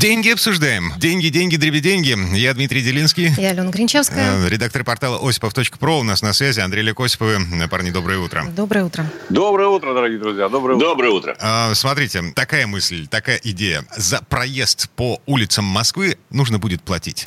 [0.00, 0.94] Деньги обсуждаем.
[0.96, 2.16] Деньги, деньги, дребеденьги.
[2.34, 3.34] Я Дмитрий Делинский.
[3.36, 4.46] Я Алена Гринчевская.
[4.46, 6.60] Э, Редактор портала осипов.про у нас на связи.
[6.60, 7.38] Андрей Лекосиповы.
[7.62, 8.46] Э, Парни, доброе утро.
[8.56, 9.04] Доброе утро.
[9.28, 10.48] Доброе утро, дорогие друзья.
[10.48, 10.86] Доброе утро.
[10.86, 11.36] Доброе утро.
[11.38, 13.84] А, Смотрите, такая мысль, такая идея.
[13.94, 17.26] За проезд по улицам Москвы нужно будет платить.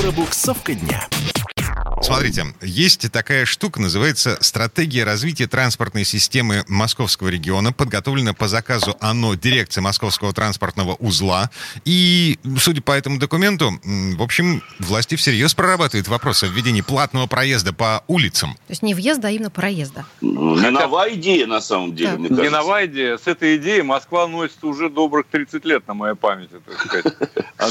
[0.00, 1.04] Пробуксовка дня.
[2.02, 7.72] Смотрите, есть такая штука, называется «Стратегия развития транспортной системы Московского региона».
[7.72, 11.50] Подготовлена по заказу ОНО дирекции Московского транспортного узла.
[11.84, 17.72] И, судя по этому документу, в общем, власти всерьез прорабатывают вопрос о введении платного проезда
[17.72, 18.54] по улицам.
[18.54, 20.04] То есть не въезда, а именно проезда.
[20.20, 22.18] Не новая идея, на самом деле, Так.
[22.20, 22.56] мне Не кажется.
[22.56, 23.18] новая идея.
[23.18, 27.14] С этой идеей Москва носится уже добрых 30 лет на моей памяти, так сказать.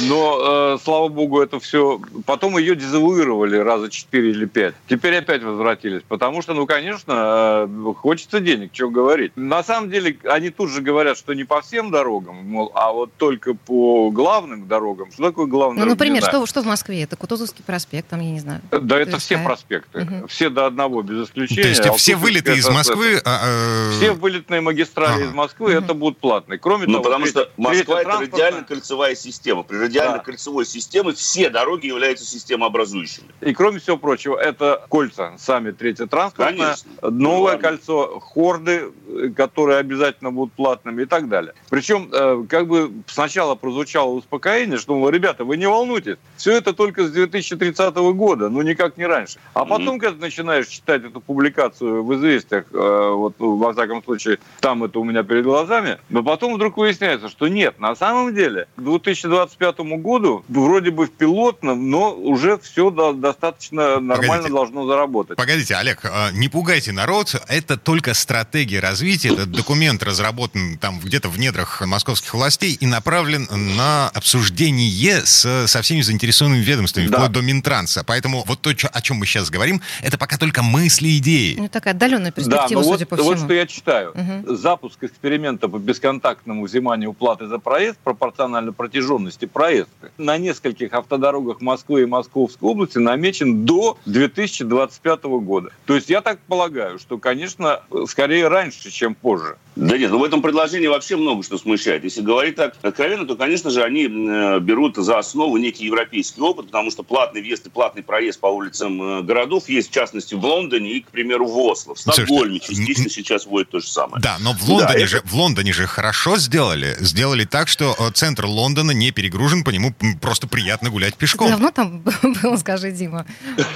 [0.01, 1.99] Но, э, слава богу, это все...
[2.25, 4.75] Потом ее дезавуировали раза 4 или 5.
[4.87, 6.01] Теперь опять возвратились.
[6.07, 9.31] Потому что, ну, конечно, э, хочется денег, что говорить.
[9.35, 13.11] На самом деле, они тут же говорят, что не по всем дорогам, мол, а вот
[13.17, 15.11] только по главным дорогам.
[15.11, 17.03] Что такое главная Ну, например, что, что в Москве?
[17.03, 18.61] Это Кутузовский проспект, там, я не знаю.
[18.71, 20.03] Да, это все проспекты.
[20.03, 20.27] Мгм.
[20.27, 21.63] Все до одного, без исключения.
[21.63, 23.21] То есть все Алтуфьевская, вылеты из Москвы...
[23.23, 25.25] а, э, Все вылетные магистрали Ага.
[25.25, 26.57] из Москвы это будут платные.
[26.59, 29.63] Кроме Ну, того, потому что Москва это радиально-кольцевая система.
[29.63, 33.27] При радиально-кольцевой системе все дороги являются системообразующими.
[33.41, 37.11] И кроме всего прочего, это кольца, сами третье транспортное, Конечно.
[37.11, 41.53] новое Ну, кольцо, хорды, э, которые обязательно будут платными и так далее.
[41.69, 46.71] Причем, э, как бы сначала прозвучало успокоение, что, мол, ребята, вы не волнуйтесь, все это
[46.71, 49.39] только с 2030 года, ну никак не раньше.
[49.53, 54.01] А потом, когда ты начинаешь читать эту публикацию в «Известиях», э, вот, ну, во всяком
[54.01, 58.33] случае, там это у меня перед глазами, но потом вдруг выясняется, что нет, на самом
[58.33, 64.53] деле, к 2025 году вроде бы в пилотном, но уже все достаточно нормально Погодите.
[64.53, 65.37] должно заработать.
[65.37, 67.35] Погодите, Олег, а, не пугайте народ.
[67.47, 69.29] Это только стратегия развития.
[69.29, 75.81] Этот документ разработан там где-то в недрах московских властей и направлен на обсуждение с, со
[75.81, 77.17] всеми заинтересованными ведомствами, Да.
[77.17, 78.03] вплоть до Минтранса.
[78.03, 81.55] Поэтому вот то, о чем мы сейчас говорим, это пока только мысли, идеи.
[81.57, 83.45] Ну, такая отдаленная Да, перспектива, но вот, судя по вот всему.
[83.45, 84.11] что я читаю.
[84.15, 84.55] Мгм.
[84.57, 92.03] Запуск эксперимента по бесконтактному взиманию платы за проезд пропорционально протяженности проезда на нескольких автодорогах Москвы
[92.03, 95.69] и Московской области намечен до 2025 года.
[95.85, 99.57] То есть я так полагаю, что, конечно, скорее раньше, чем позже.
[99.77, 102.03] Да нет, ну в этом предложении вообще много что смущает.
[102.03, 106.67] Если говорить так откровенно, то, конечно же, они э, берут за основу некий европейский опыт,
[106.67, 110.43] потому что платный въезд и платный проезд по улицам э, городов есть, в частности, в
[110.43, 111.93] Лондоне и, к примеру, в Осло.
[111.93, 114.21] В Стокгольме частично сейчас вводят то же самое.
[114.21, 116.95] Да, но в Лондоне, это- же, в Лондоне же хорошо сделали.
[116.99, 121.49] Сделали так, что э, центр Лондона не перегружен, по нему просто приятно гулять пешком.
[121.51, 122.03] Давно там
[122.41, 123.27] было, скажи, Дима?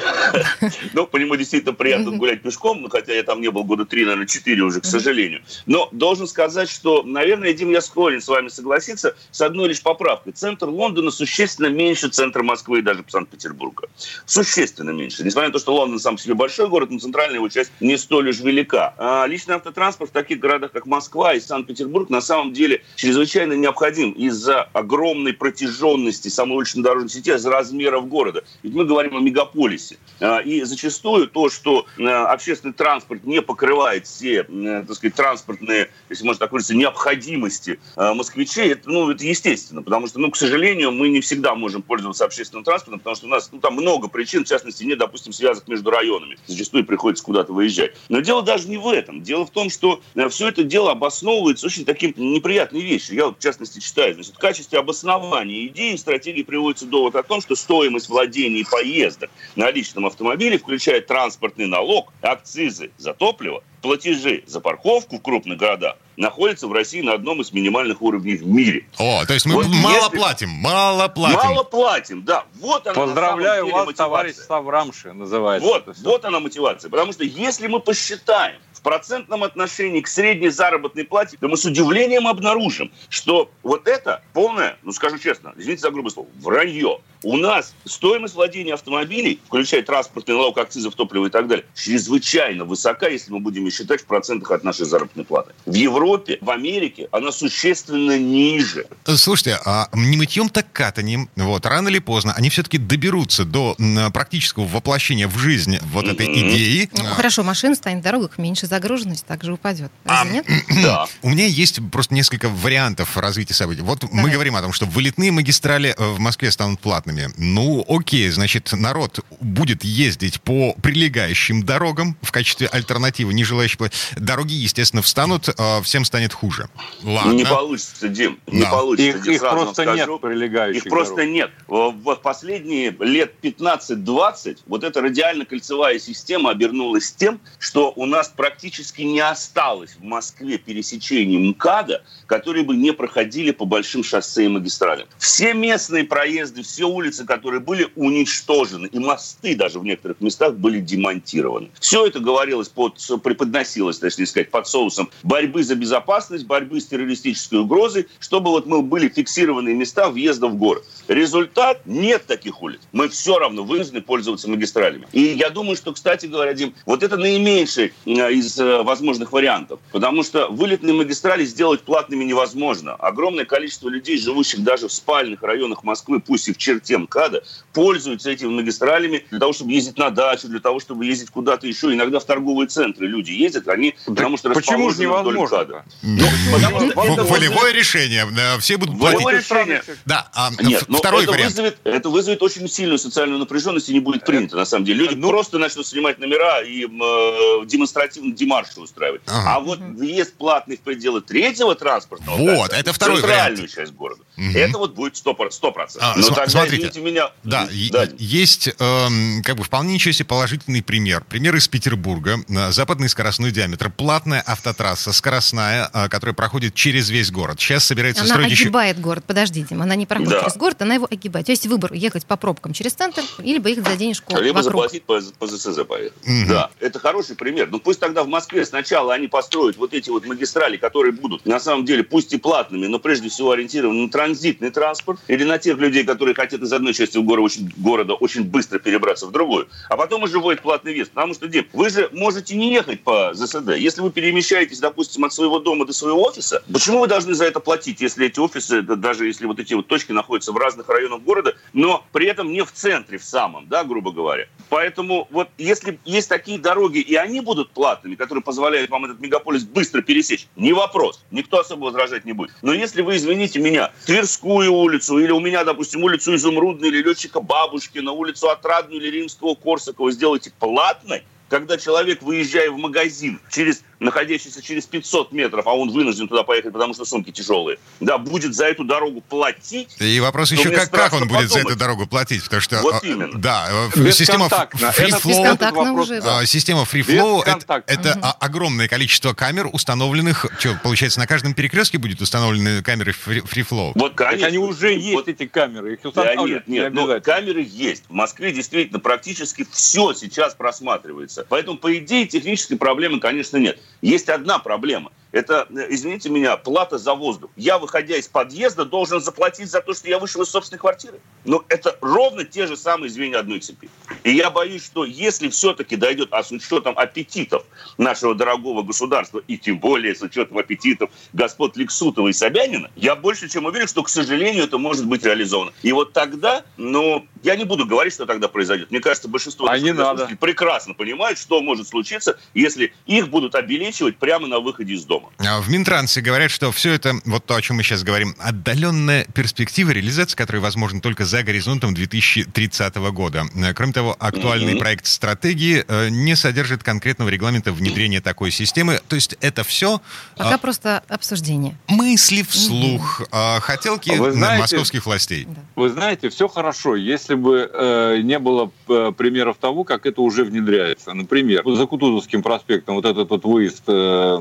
[0.93, 4.03] Ну, по нему действительно приятно гулять пешком, ну, хотя я там не был года три,
[4.03, 5.41] наверное, четыре уже, к сожалению.
[5.65, 10.33] Но должен сказать, что, наверное, Дим, я склонен с вами согласиться с одной лишь поправкой.
[10.33, 13.87] Центр Лондона существенно меньше центра Москвы и даже Санкт-Петербурга.
[14.25, 15.23] Существенно меньше.
[15.23, 17.97] Несмотря на то, что Лондон сам по себе большой город, но центральная его часть не
[17.97, 18.93] столь уж велика.
[18.97, 24.11] А личный автотранспорт в таких городах, как Москва и Санкт-Петербург, на самом деле чрезвычайно необходим
[24.11, 28.43] из-за огромной протяженности самой уличной дорожной сети, из-за размеров города.
[28.63, 29.97] Ведь мы говорим о мегаполисе.
[30.19, 35.80] А, И зачастую то, что э, общественный транспорт не покрывает все, э, так сказать, транспортные,
[36.09, 40.37] если можно так выразиться, необходимости э, москвичей, это, ну, это естественно, потому что, ну, к
[40.37, 44.07] сожалению, мы не всегда можем пользоваться общественным транспортом, потому что у нас, ну, там много
[44.07, 46.37] причин, в частности, нет, допустим, связок между районами.
[46.47, 47.95] Зачастую приходится куда-то выезжать.
[48.09, 49.21] Но дело даже не в этом.
[49.21, 53.15] Дело в том, что все это дело обосновывается очень таким неприятной вещью.
[53.15, 54.15] Я вот, в частности, читаю.
[54.15, 59.71] Значит, в качестве обоснования идеи стратегии приводится довод о том, что стоимость владений поездок на
[59.71, 66.67] личном автомобиле включает транспортный налог, акцизы за топливо, платежи за парковку в крупных городах, находится
[66.67, 68.85] в России на одном из минимальных уровней в мире.
[68.97, 71.37] О, то есть мы Вот мало если- платим, мало платим.
[71.37, 72.45] Мало платим, да.
[72.59, 74.05] Вот она на Поздравляю самом деле вас, мотивация.
[74.05, 75.67] товарищ Ставрамши, называется.
[75.67, 76.89] Вот, вот она мотивация.
[76.91, 81.65] Потому что если мы посчитаем в процентном отношении к средней заработной плате, то мы с
[81.65, 86.99] удивлением обнаружим, что вот это полное, ну скажу честно, извините за грубое слово, вранье.
[87.23, 93.07] У нас стоимость владения автомобилей, включая транспортный налог, акцизов, топливо и так далее, чрезвычайно высока,
[93.07, 95.53] если мы будем ее считать в процентах от нашей заработной платы.
[95.67, 98.87] В Европе, в Америке она существенно ниже.
[99.05, 103.77] Слушайте, а не мытьем так катанием, вот, рано или поздно они все-таки доберутся до
[104.11, 106.39] практического воплощения в жизнь вот этой Мгм.
[106.39, 106.89] идеи.
[106.97, 109.91] Ну, хорошо, машин станет в дорогах меньше, загруженность также упадет.
[110.05, 110.45] Разве нет?
[110.81, 111.05] Да.
[111.21, 113.81] У меня есть просто несколько вариантов развития событий.
[113.81, 114.31] Вот мы Давай.
[114.33, 117.29] говорим о том, что вылетные магистрали э, в Москве станут платными.
[117.37, 123.99] Ну, окей, значит, народ будет ездить по прилегающим дорогам в качестве альтернативы, не желающих платить.
[124.15, 126.69] Дороги, естественно, встанут, э, всем станет хуже.
[127.03, 127.33] Ладно.
[127.33, 128.69] Не получится, Дим, не Да.
[128.71, 129.09] получится.
[129.17, 129.93] Их, Дим, их просто скажу.
[130.13, 131.31] нет прилегающих Их просто дорог.
[131.31, 131.51] нет.
[131.67, 138.60] В в последние лет 15-20 вот эта радиально-кольцевая система обернулась тем, что у нас практически
[139.03, 145.07] не осталось в Москве пересечений МКАДа, которые бы не проходили по большим шоссе и магистралям.
[145.17, 150.79] Все местные проезды, все улицы, которые были уничтожены, и мосты даже в некоторых местах были
[150.79, 151.69] демонтированы.
[151.79, 157.59] Все это говорилось, под, преподносилось, точнее сказать, под соусом борьбы за безопасность, борьбы с террористической
[157.59, 160.85] угрозой, чтобы вот мы были фиксированные места въезда в город.
[161.07, 162.79] Результат– нет таких улиц.
[162.91, 165.07] Мы все равно вынуждены пользоваться магистралями.
[165.11, 169.79] И я думаю, что, кстати говоря, Дим, вот это наименьший э, из э, возможных вариантов.
[169.91, 172.93] Потому что вылетные магистрали сделать платными невозможно.
[172.95, 177.43] Огромное количество людей, живущих даже в спальных районах Москвы, пусть и в черте МКАДа,
[177.73, 181.93] пользуются этими магистралями для того, чтобы ездить на дачу, для того, чтобы ездить куда-то еще.
[181.93, 185.41] Иногда в торговые центры люди ездят, они, потому что Почему же невозможно?
[185.57, 185.83] МКАДа.
[186.01, 188.27] Ну, Волевое решение.
[188.37, 189.27] э, Все будут платить.
[189.27, 189.81] решение.
[190.05, 191.51] Да, а Нет, ф- но второй это вариант.
[191.51, 195.05] вызовет, это вызовет очень сильную социальную напряженность и не будет принято, на самом деле.
[195.05, 199.21] Люди ну- просто начнут снимать номера и э, демонстративно демарши устраивать.
[199.27, 199.55] Ага.
[199.55, 203.71] А вот въезд платный в пределы третьего транспортного Вот, кольца, это второй центральную вариант.
[203.75, 204.55] часть города, Мгм.
[204.57, 205.51] это вот будет 100%.
[205.51, 205.97] 100%.
[206.01, 206.75] А, Но см- тогда, смотрите.
[206.87, 207.31] извините меня...
[207.43, 211.23] Да, да, есть эм, как бы вполне ничего себе положительный пример.
[211.29, 212.39] Пример из Петербурга.
[212.49, 213.89] Э, Западный скоростной диаметр.
[213.91, 217.59] Платная автотрасса, скоростная, э, которая проходит через весь город.
[217.59, 218.63] Сейчас собирается Она строить еще...
[218.65, 219.23] огибает город.
[219.27, 220.39] Подожди, Дим, она не проходит Да.
[220.41, 221.45] через город, она его огибает.
[221.45, 224.63] То есть выбор ехать по пробкам через центр, либо ехать за денежку Либо вокруг.
[224.63, 226.13] заплатить по, по ЗСЗ поехать.
[226.25, 226.47] Мгм.
[226.47, 227.67] Да, это хороший пример.
[227.71, 231.59] Ну пусть тогда в Москве сначала они построят вот эти вот магистрали, которые будут на
[231.59, 235.77] самом деле пусть и платными, но прежде всего ориентированы на транзитный транспорт или на тех
[235.77, 239.67] людей, которые хотят из одной части города очень, города очень быстро перебраться в другую.
[239.89, 241.09] А потом уже вводят платный вес.
[241.09, 243.75] Потому что, Дим, вы же можете не ехать по ЗСД.
[243.77, 247.59] Если вы перемещаетесь, допустим, от своего дома до своего офиса, почему вы должны за это
[247.59, 251.21] платить, если эти офисы, да, даже если вот эти вот точки находятся в разных районах
[251.21, 254.47] города, но при этом не в центре, в самом, да, грубо говоря.
[254.69, 259.63] Поэтому вот если есть такие дороги, и они будут платными, которые позволяют вам этот мегаполис
[259.63, 261.23] быстро пересечь, не вопрос.
[261.31, 262.51] Никто особо возражать не будет.
[262.61, 267.41] Но если вы, извините меня, Тверскую улицу, или у меня, допустим, улицу Изумрудную, или Летчика
[267.41, 274.61] Бабушкина, улицу Отрадную, или Римского Корсакова сделаете платной, когда человек, выезжая в магазин, через, находящийся
[274.61, 278.65] через 500 метров, а он вынужден туда поехать, потому что сумки тяжелые, да, будет за
[278.65, 282.43] эту дорогу платить, И вопрос Ну, еще, как, как он будет за эту дорогу платить,
[282.43, 282.81] потому что...
[282.81, 283.39] Вот э, именно.
[283.39, 285.27] Да, э, система free flow...
[285.29, 286.39] Бесконтактно вопрос, уже, да.
[286.39, 290.45] А, Система Free Flow это, это огромное количество камер, установленных.
[290.59, 293.91] Что, получается, на каждом перекрестке будет установлены камеры Free, free Flow?
[293.95, 295.93] вот, Так конечно, они уже есть, вот- эти камеры.
[295.93, 297.35] Их Да, устанавливать нет, не нет, но обязательно.
[297.35, 298.03] камеры есть.
[298.09, 301.45] В Москве действительно практически все сейчас просматривается.
[301.47, 303.79] Поэтому, по идее, технической проблемы, конечно, нет.
[304.01, 305.11] Есть одна проблема.
[305.31, 307.51] Это, э, извините меня, плата за воздух.
[307.55, 311.19] Я, выходя из подъезда, должен заплатить за то, что я вышел из собственной квартиры.
[311.45, 313.89] Но это ровно те же самые звенья одной цепи.
[314.23, 317.63] И я боюсь, что если все-таки дойдет, а с учетом аппетитов
[317.97, 323.47] нашего дорогого государства, и тем более с учетом аппетитов господ Лексутова и Собянина, я больше
[323.49, 325.71] чем уверен, что, к сожалению, это может быть реализовано.
[325.81, 328.91] И вот тогда, ну, я не буду говорить, что тогда произойдет.
[328.91, 330.29] Мне кажется, большинство А не надо.
[330.39, 335.20] прекрасно понимают, что может случиться, если их будут обелечивать прямо на выходе из дома.
[335.39, 339.25] А В Минтрансе говорят, что все это, вот то, о чем мы сейчас говорим, отдаленная
[339.33, 343.45] перспектива реализации, которая возможна только за горизонтом 2030 года.
[343.55, 344.79] Э, Кроме того, актуальный Мгм.
[344.79, 348.99] проект стратегии э, не содержит конкретного регламента внедрения такой системы.
[349.07, 349.99] То есть это все
[350.37, 351.75] Пока просто обсуждение.
[351.87, 353.21] мысли вслух,
[353.61, 355.47] хотелки А вы м, знаете- московских властей.
[355.75, 360.43] Вы знаете, все хорошо, если бы э, не было э, примеров того, как это уже
[360.43, 361.13] внедряется.
[361.13, 364.37] Например, за Кутузовским проспектом вот этот вот выезд э,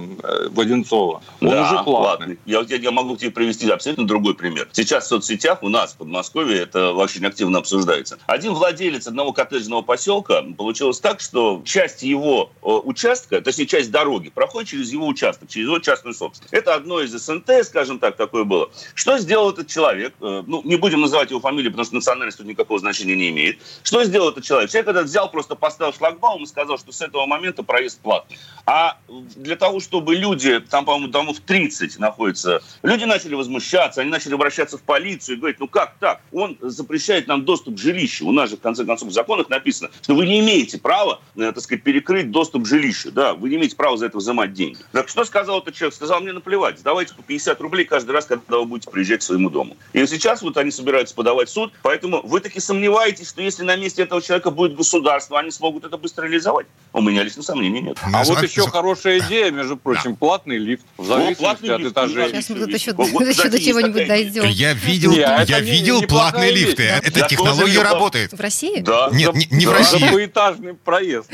[0.70, 1.22] Одинцова.
[1.40, 2.38] Он да, уже платный.
[2.46, 4.68] Я, я, я могу тебе привести абсолютно другой пример.
[4.72, 8.18] Сейчас в соцсетях у нас в Подмосковье это очень активно обсуждается.
[8.26, 14.30] Один владелец одного коттеджного поселка получилось так, что часть его э, участка, точнее часть дороги,
[14.30, 16.52] проходит через его участок, через его частную собственность.
[16.52, 18.70] Это одно из СНТ, скажем так, такое было.
[18.94, 20.14] Что сделал этот человек?
[20.20, 23.58] Э, ну, не будем называть его фамилию, потому что национальность тут никакого значения не имеет.
[23.82, 24.70] Что сделал этот человек?
[24.70, 28.38] Человек этот взял, просто поставил шлагбаум и сказал, что с этого момента проезд платный.
[28.66, 34.34] А для того, чтобы люди, там, по-моему, домов 30 находятся, люди начали возмущаться, они начали
[34.34, 36.20] обращаться в полицию и говорить, ну как так?
[36.32, 38.26] Он запрещает нам доступ к жилищу.
[38.26, 41.52] У нас же, в конце концов, в законах написано, что вы не имеете права, э,
[41.52, 43.10] так сказать, перекрыть доступ к жилищу.
[43.12, 44.78] Да, вы не имеете права за это взимать деньги.
[44.92, 45.94] Так что сказал этот человек?
[45.94, 49.50] Сказал, мне наплевать, давайте по 50 рублей каждый раз, когда вы будете приезжать к своему
[49.50, 49.76] дому.
[49.92, 53.76] И сейчас вот они собираются подавать в суд, поэтому вы таки сомневаетесь, что если на
[53.76, 56.66] месте этого человека будет государство, они смогут это быстро реализовать?
[56.92, 57.98] У меня лично сомнений нет.
[58.02, 60.84] А вот еще хорошая идея, между прочим, платный лифт.
[60.96, 62.28] В зависимости от этажей.
[62.30, 62.92] Сейчас мы тут еще
[63.48, 64.44] до чего-нибудь дойдем.
[64.44, 66.84] Я видел, я видел платные лифты.
[66.84, 68.32] Эта технология работает.
[68.32, 68.80] В России?
[68.80, 69.08] Да.
[69.12, 70.08] Нет, не в За России.
[70.12, 71.30] поэтажный проезд.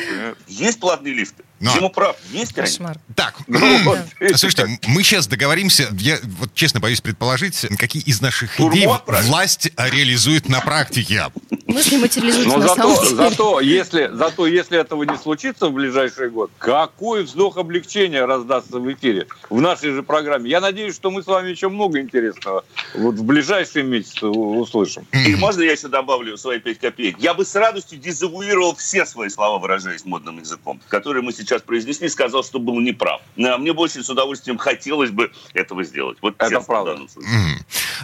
[0.48, 1.44] Есть платные лифты.
[1.60, 1.72] Но.
[1.74, 2.52] Дима прав, есть.
[2.52, 2.98] Кошмар.
[3.14, 3.96] Так, Ну,
[4.36, 10.48] слушайте, мы сейчас договоримся, я вот честно боюсь предположить, какие из наших идей власть реализует
[10.48, 11.24] на практике.
[11.66, 13.16] Мысли материализуются Но на самом зато, деле.
[13.16, 18.92] зато, если, зато если этого не случится в ближайший год, какой вздох облегчения раздастся в
[18.92, 20.50] эфире в нашей же программе.
[20.50, 25.06] Я надеюсь, что мы с вами еще много интересного вот в ближайшие месяцы услышим.
[25.12, 27.16] И можно я еще добавлю свои 5 копеек?
[27.18, 32.08] Я бы с радостью дезавуировал все свои слова, выражаясь модным языком, которые мы сейчас произнесли,
[32.08, 33.20] сказал, что был неправ.
[33.38, 36.18] А Мне больше с удовольствием хотелось бы этого сделать.
[36.22, 36.98] Вот Это правда.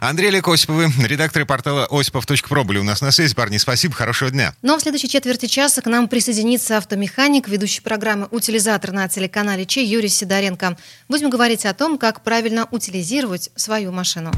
[0.01, 3.35] Андрей Олег Осиповы, редакторы портала осипов.про были у нас на связи.
[3.35, 4.55] Парни, спасибо, хорошего дня.
[4.63, 9.85] Но в следующей четверти часа к нам присоединится автомеханик, ведущий программы «Утилизатор» на телеканале Че
[9.85, 10.77] Юрий Сидоренко.
[11.09, 14.33] Будем говорить о том, как правильно утилизировать свою машину.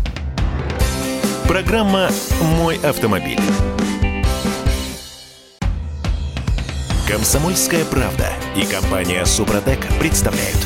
[1.46, 3.40] Программа «Мой автомобиль».
[7.06, 10.56] Комсомольская правда и компания «Супротек» представляют.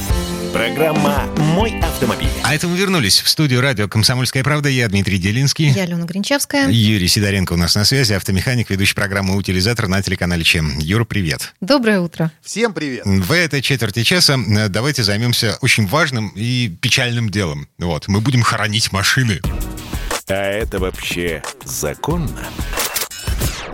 [0.52, 2.28] Программа «Мой автомобиль».
[2.44, 4.68] А это мы вернулись в студию радио «Комсомольская правда».
[4.68, 5.70] Я Дмитрий Делинский.
[5.70, 6.68] Я Алена Гринчевская.
[6.68, 10.78] Юрий Сидоренко у нас на связи, автомеханик, ведущий программы «Утилизатор» на телеканале Чем.
[10.78, 11.54] Юра, привет.
[11.60, 12.30] Доброе утро.
[12.40, 13.02] Всем привет.
[13.04, 17.66] В этой четверти часа э, давайте займемся очень важным и печальным делом.
[17.78, 19.40] Вот, мы будем хоронить машины.
[20.28, 22.46] А это вообще законно?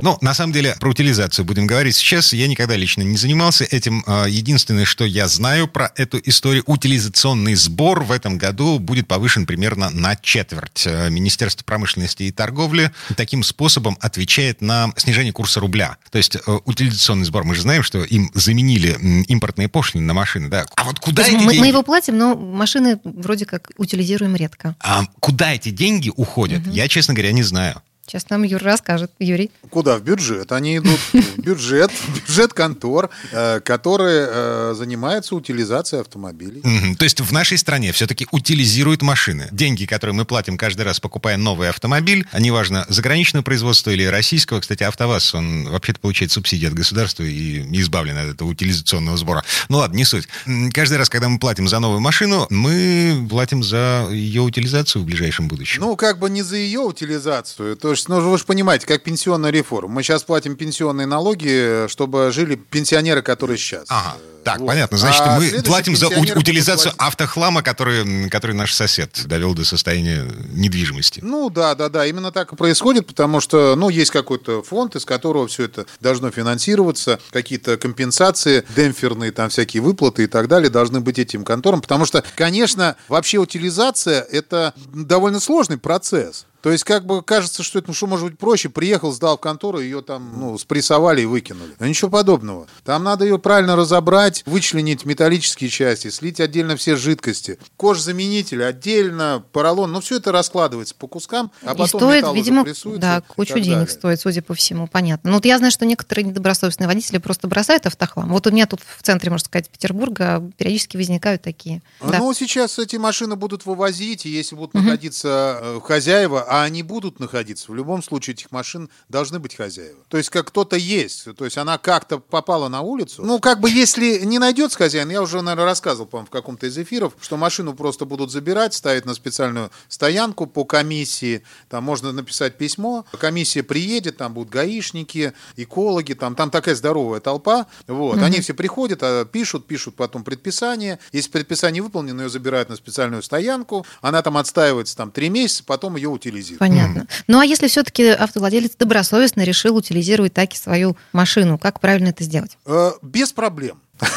[0.05, 2.35] Ну, на самом деле, про утилизацию будем говорить сейчас.
[2.35, 4.05] Я никогда лично не занимался этим.
[4.07, 9.47] А, Единственное, что я знаю про эту историю, утилизационный сбор в этом году будет повышен
[9.47, 10.83] примерно на четверть.
[10.87, 15.97] Э, Министерство промышленности и торговли таким способом отвечает на снижение курса рубля.
[16.11, 20.51] То есть э, утилизационный сбор, мы же знаем, что им заменили импортные пошлины на машины,
[20.51, 20.67] да.
[20.77, 21.61] А вот куда эти мы, деньги?
[21.61, 24.77] мы его платим, но машины вроде как утилизируем редко.
[24.81, 27.81] А куда эти деньги уходят, я, честно говоря, не знаю.
[28.07, 29.11] Сейчас нам Юра расскажет.
[29.19, 29.51] Юрий.
[29.71, 29.97] Куда?
[29.97, 30.53] В бюджет.
[30.53, 36.63] Они идут в бюджет, бюджет контор, э, которые э, занимаются утилизацией автомобилей.
[36.97, 39.49] То есть в нашей стране все-таки утилизируют машины.
[39.53, 44.61] Деньги, которые мы платим каждый раз, покупая новый автомобиль, а неважно, заграничного производства или российского,
[44.61, 49.45] кстати, АвтоВАЗ, он вообще-то получает субсидии от государства и избавлен от этого утилизационного сбора.
[49.69, 50.29] Ну ладно, не суть.
[50.73, 55.49] Каждый раз, когда мы платим за новую машину, мы платим за ее утилизацию в ближайшем
[55.49, 55.81] будущем.
[55.81, 57.77] Ну, как бы не за ее утилизацию.
[57.77, 59.95] То ну, вы же понимаете, как пенсионная реформа.
[59.95, 63.85] Мы сейчас платим пенсионные налоги, чтобы жили пенсионеры, которые сейчас.
[63.89, 64.17] Ага.
[64.19, 64.67] Э, Так, вот.
[64.67, 64.99] понятно.
[64.99, 70.31] Значит, А мы платим за утилизацию платить- автохлама, который, который наш сосед довел до состояния
[70.53, 71.21] недвижимости.
[71.23, 75.05] Ну да, да, да, именно так и происходит, потому что, ну, есть какой-то фонд, из
[75.07, 81.01] которого все это должно финансироваться, какие-то компенсации, демпферные там всякие выплаты и так далее должны
[81.01, 86.45] быть этим конторам, потому что, конечно, вообще утилизация– это довольно сложный процесс.
[86.65, 89.41] То есть, как бы кажется, что это, ну, что может быть проще, приехал, сдал в
[89.43, 91.75] контору, ее там, ну, спрессовали и выкинули.
[91.79, 92.67] Но ничего подобного.
[92.85, 99.93] Там надо ее правильно разобрать, вычленить металлические части, слить отдельно все жидкости, кожзаменитель отдельно, поролон,
[99.93, 102.65] ну, все это раскладывается по кускам, а и потом стоит, металл уже видимо,
[102.97, 103.89] да, и кучу денег далее.
[103.89, 105.33] стоит, судя по всему, понятно.
[105.33, 108.31] Ну, вот я знаю, что некоторые недобросовестные водители просто бросают автохлам.
[108.31, 111.83] Вот у меня тут в центре, можно сказать, Петербурга периодически возникают такие.
[112.01, 112.21] Да.
[112.21, 117.19] Ну, сейчас эти машины будут вывозить, и если будут находиться э, хозяева, а они будут
[117.19, 117.73] находиться.
[117.73, 119.99] В любом случае этих машин должны быть хозяева.
[120.07, 123.25] То есть как кто-то есть, то есть она как-то попала на улицу.
[123.25, 126.79] Ну, как бы если не найдется хозяин, я уже, наверное, рассказывал, по-моему, в каком-то из
[126.79, 132.57] эфиров, что машину просто будут забирать, ставить на специальную стоянку по комиссии, там можно написать
[132.57, 138.25] письмо, комиссия приедет, там будут гаишники, экологи, там, там такая здоровая толпа, вот, угу.
[138.25, 143.25] они все приходят, а, пишут, пишут потом предписание, если предписание выполнено, ее забирают на специальную
[143.25, 146.44] стоянку, она там отстаивается там три месяца, потом ее утилизируют.
[146.59, 147.01] Понятно.
[147.01, 147.09] Mm.
[147.29, 152.25] Ну а если все-таки автовладелец добросовестно решил утилизировать так и свою машину, как правильно это
[152.25, 152.59] сделать?
[152.67, 153.81] Э, без проблем.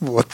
[0.00, 0.28] Вот.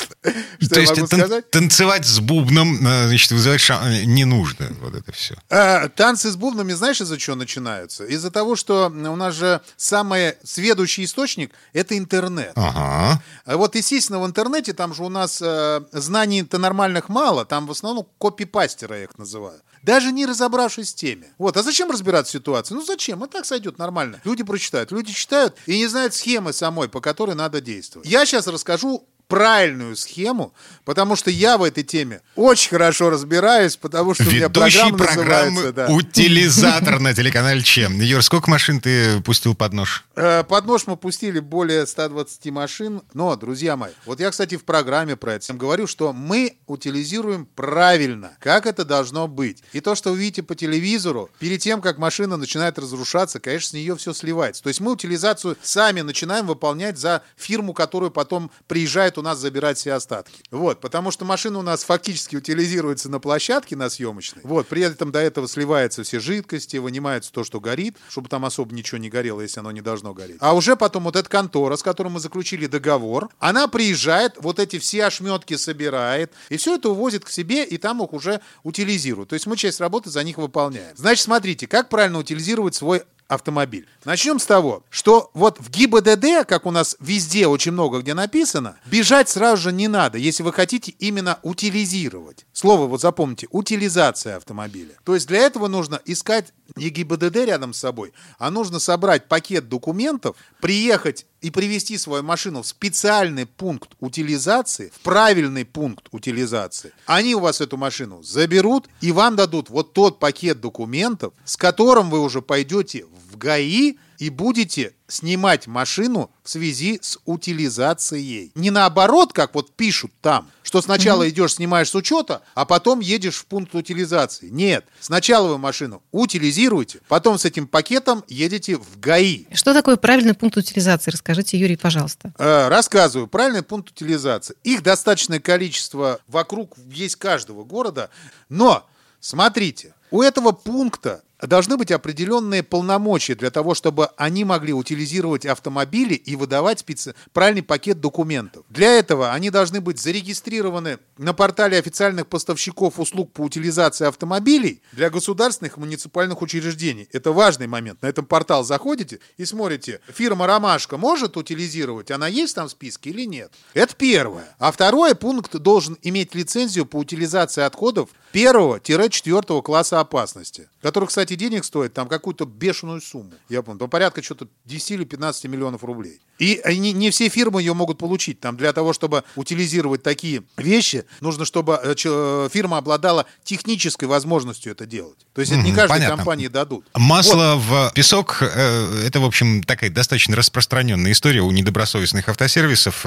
[0.60, 1.50] Что То есть могу сказать?
[1.50, 3.80] танцевать с бубном, э, значит, вызывать ша...
[3.82, 4.68] Э, не нужно.
[4.80, 5.34] Вот это все.
[5.48, 8.04] А, танцы с бубнами, знаешь, из-за чего начинаются?
[8.04, 12.52] Из-за того, что у нас же самый сведущий источник– это интернет.
[12.56, 13.22] Ага.
[13.44, 17.70] А вот, естественно, в интернете там же у нас э, знаний-то нормальных мало, там в
[17.70, 21.32] основном копипастера я их называю даже не разобравшись в теме.
[21.38, 22.74] Вот, а зачем разбираться в ситуации?
[22.74, 23.24] Ну зачем?
[23.24, 24.20] И так сойдет нормально.
[24.24, 24.92] Люди прочитают.
[24.92, 28.08] Люди читают и не знают схемы самой, по которой надо действовать.
[28.08, 30.52] Я сейчас расскажу правильную схему,
[30.84, 34.98] потому что я в этой теме очень хорошо разбираюсь, потому что Ведущий у меня программа
[34.98, 35.72] программы называется...
[35.72, 35.86] Да.
[35.88, 38.00] «Утилизатор» на телеканале «Чем».
[38.00, 40.04] Юр, сколько машин ты пустил под нож?
[40.16, 43.02] Э, под нож мы пустили более 120 машин.
[43.14, 48.32] Но, друзья мои, вот я, кстати, в программе про это говорю, что мы утилизируем правильно,
[48.40, 49.62] как это должно быть.
[49.72, 53.72] И то, что вы видите по телевизору, перед тем, как машина начинает разрушаться, конечно, с
[53.74, 54.62] нее все сливается.
[54.62, 59.78] То есть мы утилизацию сами начинаем выполнять за фирму, которую потом приезжает у нас забирать
[59.78, 60.42] все остатки.
[60.50, 64.42] Вот, потому что машина у нас фактически утилизируется на площадке на съемочной.
[64.44, 68.74] Вот, при этом до этого сливаются все жидкости, вынимается то, что горит, чтобы там особо
[68.74, 70.38] ничего не горело, если оно не должно гореть.
[70.40, 74.78] А уже потом вот эта контора, с которой мы заключили договор, она приезжает, вот эти
[74.78, 79.30] все ошметки собирает, и все это увозит к себе, и там их уже утилизируют.
[79.30, 80.96] То есть мы часть работы за них выполняем.
[80.96, 83.88] Значит, смотрите, как правильно утилизировать свой автомобиль.
[84.04, 88.76] Начнем с того, что вот в ГИБДД, как у нас везде очень много где написано,
[88.86, 92.44] бежать сразу же не надо, если вы хотите именно утилизировать.
[92.52, 94.94] Слово вот запомните, утилизация автомобиля.
[95.04, 99.68] То есть для этого нужно искать не ГИБДД рядом с собой, а нужно собрать пакет
[99.68, 107.34] документов, приехать и привести свою машину в специальный пункт утилизации, в правильный пункт утилизации, они
[107.34, 112.20] у вас эту машину заберут и вам дадут вот тот пакет документов, с которым вы
[112.20, 118.52] уже пойдете в ГАИ и будете снимать машину в связи с утилизацией.
[118.54, 121.30] Не наоборот, как вот пишут там, что сначала mm-hmm.
[121.30, 124.50] идешь, снимаешь с учета, а потом едешь в пункт утилизации.
[124.50, 129.46] Нет, сначала вы машину утилизируете, потом с этим пакетом едете в ГАИ.
[129.54, 131.10] Что такое правильный пункт утилизации?
[131.10, 132.34] Расскажите, Юрий, пожалуйста.
[132.38, 133.26] Э, рассказываю.
[133.26, 134.54] Правильный пункт утилизации.
[134.64, 138.10] Их достаточное количество вокруг есть каждого города,
[138.50, 138.86] но
[139.18, 146.14] смотрите, у этого пункта должны быть определенные полномочия для того, чтобы они могли утилизировать автомобили
[146.14, 147.14] и выдавать специ...
[147.32, 148.64] правильный пакет документов.
[148.68, 155.10] Для этого они должны быть зарегистрированы на портале официальных поставщиков услуг по утилизации автомобилей для
[155.10, 157.08] государственных и муниципальных учреждений.
[157.12, 158.02] Это важный момент.
[158.02, 163.10] На этом портал заходите и смотрите, фирма «Ромашка» может утилизировать, она есть там в списке
[163.10, 163.52] или нет.
[163.74, 164.44] Это первое.
[164.58, 171.38] А второй пункт должен иметь лицензию по утилизации отходов первого-четвертого класса опасности, который, кстати, кстати,
[171.38, 173.32] денег стоит там какую-то бешеную сумму.
[173.48, 176.18] Я помню, по порядка что-то 10 или 15 миллионов рублей.
[176.40, 178.40] И не, не все фирмы ее могут получить.
[178.40, 184.72] Там для того, чтобы утилизировать такие вещи, нужно, чтобы э, э, фирма обладала технической возможностью
[184.72, 185.18] это делать.
[185.34, 186.16] То есть это не каждой Понятно.
[186.16, 186.86] компании дадут.
[186.94, 187.90] Масло вот.
[187.90, 193.06] в песок э, это, в общем, такая достаточно распространенная история у недобросовестных автосервисов.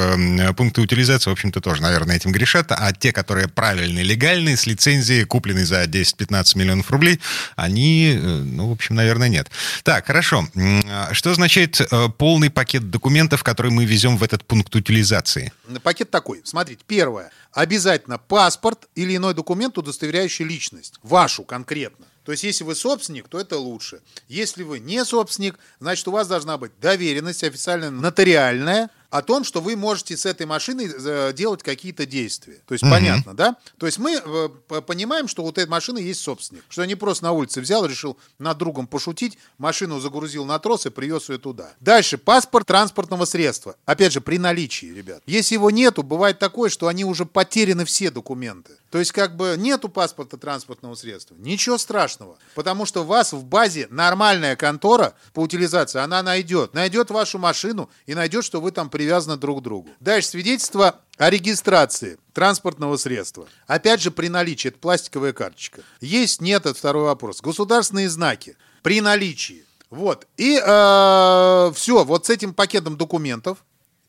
[0.56, 2.72] Пункты утилизации, в общем-то, тоже, наверное, этим грешат.
[2.72, 7.20] А те, которые правильные, легальные, с лицензией, купленные за 10-15 миллионов рублей,
[7.56, 9.49] они ну, в общем, наверное, нет.
[9.84, 10.47] Так, хорошо.
[10.56, 15.52] А что означает э, полный пакет документов, который мы везем в этот пункт утилизации?
[15.84, 16.41] Пакет такой.
[16.43, 17.32] Смотрите, первое.
[17.52, 20.95] Обязательно паспорт или иной документ, удостоверяющий личность.
[21.04, 22.06] Вашу конкретно.
[22.26, 23.99] То есть, если вы собственник, то это лучше.
[24.30, 29.62] Если вы не собственник, значит, у вас должна быть доверенность официальная, нотариальная, о том, что
[29.62, 32.60] вы можете с этой машиной э, делать какие-то действия.
[32.65, 32.91] То есть, угу.
[32.91, 33.58] понятно, да?
[33.78, 36.63] То есть, мы э, понимаем, что вот эта машина есть собственник.
[36.67, 40.89] Что не просто на улице взял, решил над другом пошутить, машину загрузил на трос и
[40.89, 41.73] привез ее туда.
[41.80, 43.76] Дальше, паспорт транспортного средства.
[43.86, 45.21] Опять же, при наличии, ребят.
[45.28, 48.71] Если его нету, бывает такое, что они уже потеряны все документы.
[48.89, 51.36] То есть, как бы нету паспорта транспортного средства.
[51.36, 52.39] Ничего страшного.
[52.56, 56.73] Потому что у вас в базе нормальная контора по утилизации, она найдет.
[56.73, 59.89] Найдет вашу машину и найдет, что вы там при привязаны друг к другу.
[60.00, 63.48] Дальше свидетельство о регистрации транспортного средства.
[63.68, 65.82] Опять же, при наличии, это пластиковая карточка.
[66.00, 67.42] Есть, нет, это второй вопрос.
[67.42, 69.66] Государственные знаки при наличии.
[69.89, 70.26] Вот.
[70.38, 73.58] И э, все, вот с этим пакетом документов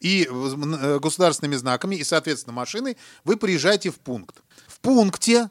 [0.00, 4.37] и э, государственными знаками, и, соответственно, машиной, вы приезжаете в пункт.
[4.68, 5.50] В пункте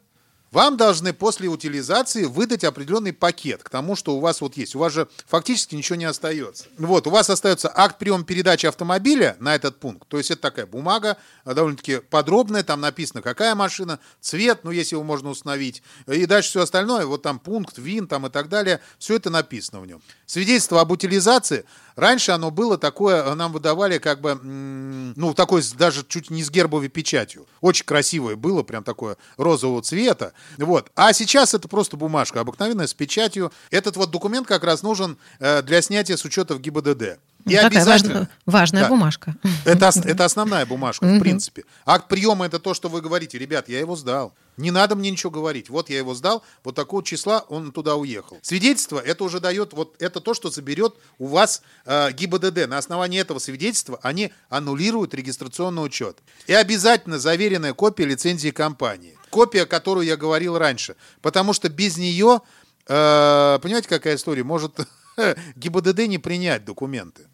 [0.53, 4.75] вам должны после утилизации выдать определенный пакет к тому, что у вас вот есть.
[4.75, 6.65] У вас же фактически ничего не остается.
[6.77, 10.07] Вот, у вас остается акт приема передачи автомобиля на этот пункт.
[10.07, 14.93] То есть это такая бумага, а, довольно-таки подробная, там написано, какая машина, цвет, ну, если
[14.93, 15.81] его можно установить.
[16.05, 19.81] И дальше все остальное, вот там пункт, ВИН там и так далее, все это написано
[19.81, 20.03] в нем.
[20.25, 26.29] Свидетельство об утилизации Раньше оно было такое, нам выдавали как бы, ну, такой даже чуть
[26.29, 27.45] не с гербовой печатью.
[27.61, 30.33] Очень красивое было, прям такое розового цвета.
[30.57, 30.89] Вот.
[30.95, 33.51] А сейчас это просто бумажка обыкновенная с печатью.
[33.69, 37.19] Этот вот документ как раз нужен э, для снятия с учета в ГИБДД.
[37.45, 38.13] И Такая обязательно...
[38.13, 38.89] важная, важная да.
[38.89, 39.35] бумажка.
[39.65, 41.65] Это, это основная бумажка, в принципе.
[41.85, 44.33] Акт приема это то, что вы говорите, ребят, я его сдал.
[44.55, 45.69] Не надо мне ничего говорить.
[45.69, 48.37] Вот я его сдал, вот такого числа он туда уехал.
[48.41, 52.67] Свидетельство это уже дает, вот это то, что заберет у вас э, ГИБДД.
[52.67, 56.19] На основании этого свидетельства они аннулируют регистрационный учет.
[56.47, 59.17] И обязательно заверенная копия лицензии компании.
[59.29, 60.95] Копия, которую я говорил раньше.
[61.21, 62.41] Потому что без нее,
[62.87, 64.87] э, понимаете, какая история, может
[65.55, 67.27] ГИБДД не принять документы.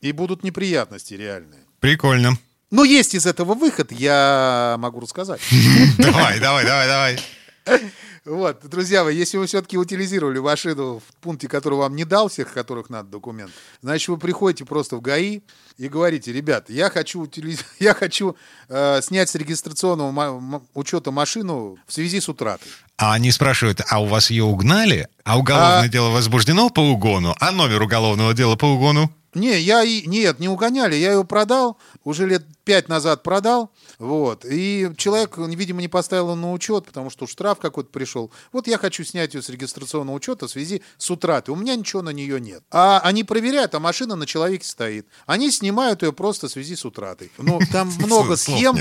[0.00, 1.60] И будут неприятности реальные.
[1.80, 2.38] Прикольно.
[2.70, 5.40] Но есть из этого выход, я могу рассказать.
[5.98, 7.18] Давай, давай, давай, давай.
[8.24, 12.52] Вот, друзья мои, если вы все-таки утилизировали машину в пункте, который вам не дал всех,
[12.52, 15.40] которых надо документ, значит, вы приходите просто в ГАИ
[15.78, 17.64] и говорите, ребят, я хочу, утилиз...
[17.78, 18.36] я хочу
[18.68, 22.70] э, снять с регистрационного учета машину в связи с утратой.
[22.98, 25.08] А они спрашивают, а у вас ее угнали?
[25.22, 25.88] А уголовное а...
[25.88, 27.36] дело возбуждено по угону?
[27.38, 29.12] А номер уголовного дела по угону?
[29.34, 34.44] Не, я и нет, не угоняли, я ее продал, уже лет пять назад продал, вот,
[34.44, 38.30] и человек, видимо, не поставил на учет, потому что штраф какой-то пришел.
[38.52, 42.00] Вот я хочу снять ее с регистрационного учета в связи с утратой, у меня ничего
[42.00, 42.62] на нее нет.
[42.70, 45.06] А они проверяют, а машина на человеке стоит.
[45.26, 47.30] Они снимают ее просто в связи с утратой.
[47.36, 48.78] Ну, там много схем.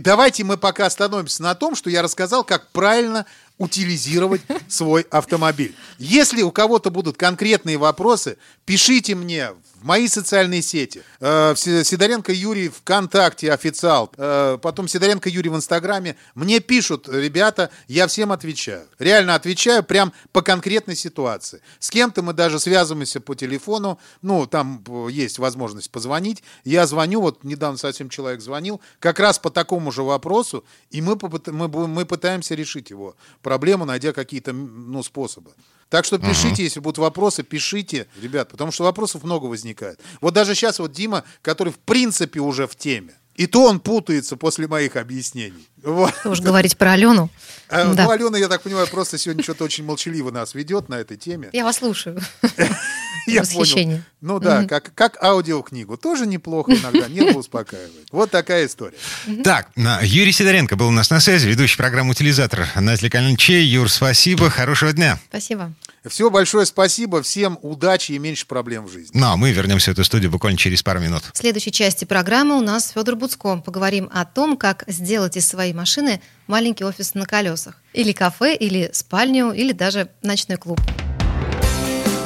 [0.00, 3.26] Давайте мы пока остановимся на том, что я рассказал, как правильно
[3.58, 5.74] утилизировать свой автомобиль.
[5.98, 11.02] Если у кого-то будут конкретные вопросы, пишите мне в мои социальные сети.
[11.20, 16.16] Э, Сидоренко Юрий ВКонтакте официал, э, потом Сидоренко Юрий в Инстаграме.
[16.34, 18.88] Мне пишут, ребята, я всем отвечаю.
[18.98, 21.60] Реально отвечаю прям по конкретной ситуации.
[21.78, 26.42] С кем-то мы даже связываемся по телефону, ну, там э, есть возможность позвонить.
[26.64, 31.16] Я звоню, вот недавно совсем человек звонил, как раз по такому же вопросу, и мы,
[31.46, 33.14] мы, мы пытаемся решить его
[33.44, 35.52] проблему, найдя какие-то ну, способы.
[35.88, 36.64] Так что пишите, uh-huh.
[36.64, 40.00] если будут вопросы, пишите, ребят, потому что вопросов много возникает.
[40.20, 44.36] Вот даже сейчас вот Дима, который в принципе уже в теме, и то он путается
[44.36, 45.68] после моих объяснений.
[45.84, 46.14] Вот.
[46.24, 47.30] Уж говорить про Алену.
[47.68, 48.04] А, да.
[48.04, 51.48] Ну, Алена, я так понимаю, просто сегодня что-то очень молчаливо нас ведет на этой теме.
[51.52, 52.20] Я вас слушаю.
[53.26, 54.00] Я понял.
[54.20, 55.96] Ну да, как, как аудиокнигу.
[55.96, 58.08] Тоже неплохо иногда, нервы успокаивает.
[58.10, 58.96] Вот такая история.
[59.42, 59.70] Так,
[60.02, 63.64] Юрий Сидоренко был у нас на связи, ведущий программы «Утилизатор» на телеканале Чей.
[63.64, 65.18] Юр, спасибо, хорошего дня.
[65.28, 65.72] Спасибо.
[66.06, 67.22] Все, большое спасибо.
[67.22, 69.18] Всем удачи и меньше проблем в жизни.
[69.18, 71.22] Ну, а мы вернемся в эту студию буквально через пару минут.
[71.32, 73.56] В следующей части программы у нас Федор Буцко.
[73.64, 77.80] Поговорим о том, как сделать из своей машины маленький офис на колесах.
[77.92, 80.80] Или кафе, или спальню, или даже ночной клуб.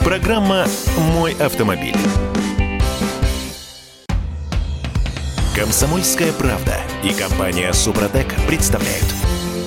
[0.05, 0.67] Программа
[1.15, 1.97] «Мой автомобиль».
[5.55, 9.07] Комсомольская правда и компания «Супротек» представляют–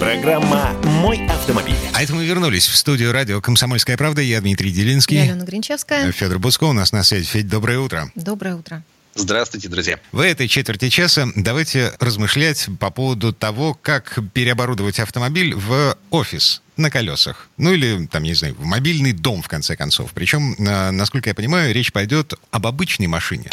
[0.01, 1.75] Программа «Мой автомобиль».
[1.93, 4.19] А это мы вернулись в студию радио «Комсомольская правда».
[4.19, 5.17] Я Дмитрий Делинский.
[5.17, 6.11] Я Алена Гринчевская.
[6.11, 7.27] Федор Буско у нас на связи.
[7.27, 8.11] Федь, доброе утро.
[8.15, 8.81] Доброе утро.
[9.13, 9.99] Здравствуйте, друзья.
[10.11, 16.89] В этой четверти часа давайте размышлять по поводу того, как переоборудовать автомобиль в офис на
[16.89, 17.49] колесах.
[17.57, 20.11] Ну или, там, не знаю, в мобильный дом, в конце концов.
[20.13, 23.51] Причем, насколько я понимаю, речь пойдет об обычной машине.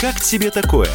[0.00, 0.90] Как тебе такое?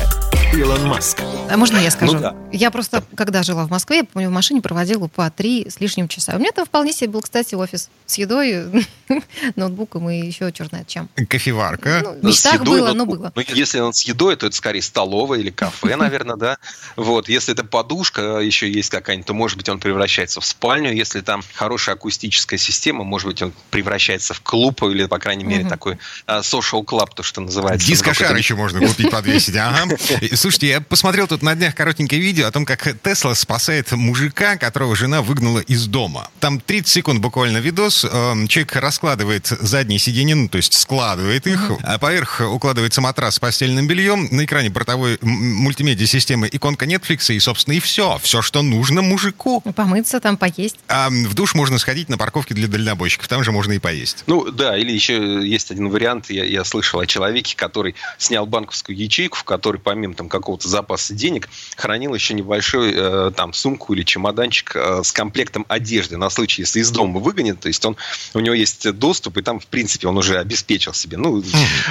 [0.53, 1.21] Илон Маск.
[1.49, 2.13] А можно я скажу?
[2.13, 2.35] Ну, да.
[2.51, 6.07] Я просто, когда жила в Москве, я помню, в машине проводила по три с лишним
[6.07, 6.35] часа.
[6.35, 8.85] У меня там вполне себе был, кстати, офис с едой,
[9.55, 11.09] ноутбуком и еще черт знает чем.
[11.29, 12.01] Кофеварка.
[12.03, 13.31] Ну, мечтах едой, было, но было.
[13.35, 16.57] Ну, если он с едой, то это скорее столовая или кафе, наверное, да.
[16.95, 20.93] Вот, если это подушка еще есть какая-нибудь, то, может быть, он превращается в спальню.
[20.93, 25.67] Если там хорошая акустическая система, может быть, он превращается в клуб или, по крайней мере,
[25.67, 27.87] такой а, social club, то, что называется.
[27.87, 29.55] Дискошар еще можно купить, подвесить.
[29.55, 29.95] Ага.
[30.35, 34.95] Слушайте, я посмотрел тут на днях коротенькое видео о том, как Тесла спасает мужика, которого
[34.95, 36.29] жена выгнала из дома.
[36.41, 38.05] Там 30 секунд буквально видос.
[38.05, 43.39] Эм, человек раскладывает задние сиденья, ну, то есть складывает их, а поверх укладывается матрас с
[43.39, 48.19] постельным бельем, на экране бортовой мультимедиа системы иконка Netflix, и, собственно, и все.
[48.21, 49.61] Все, что нужно мужику.
[49.61, 50.77] Помыться, там поесть.
[50.87, 54.23] А в душ можно сходить на парковке для дальнобойщиков, там же можно и поесть.
[54.27, 58.97] Ну, да, или еще есть один вариант, я, я слышал о человеке, который снял банковскую
[58.97, 64.03] ячейку, в которой помимо там какого-то запаса денег хранил еще небольшой э, там сумку или
[64.03, 67.97] чемоданчик э, с комплектом одежды на случай, если из дома выгонят, то есть он
[68.33, 71.43] у него есть доступ и там в принципе он уже обеспечил себе, ну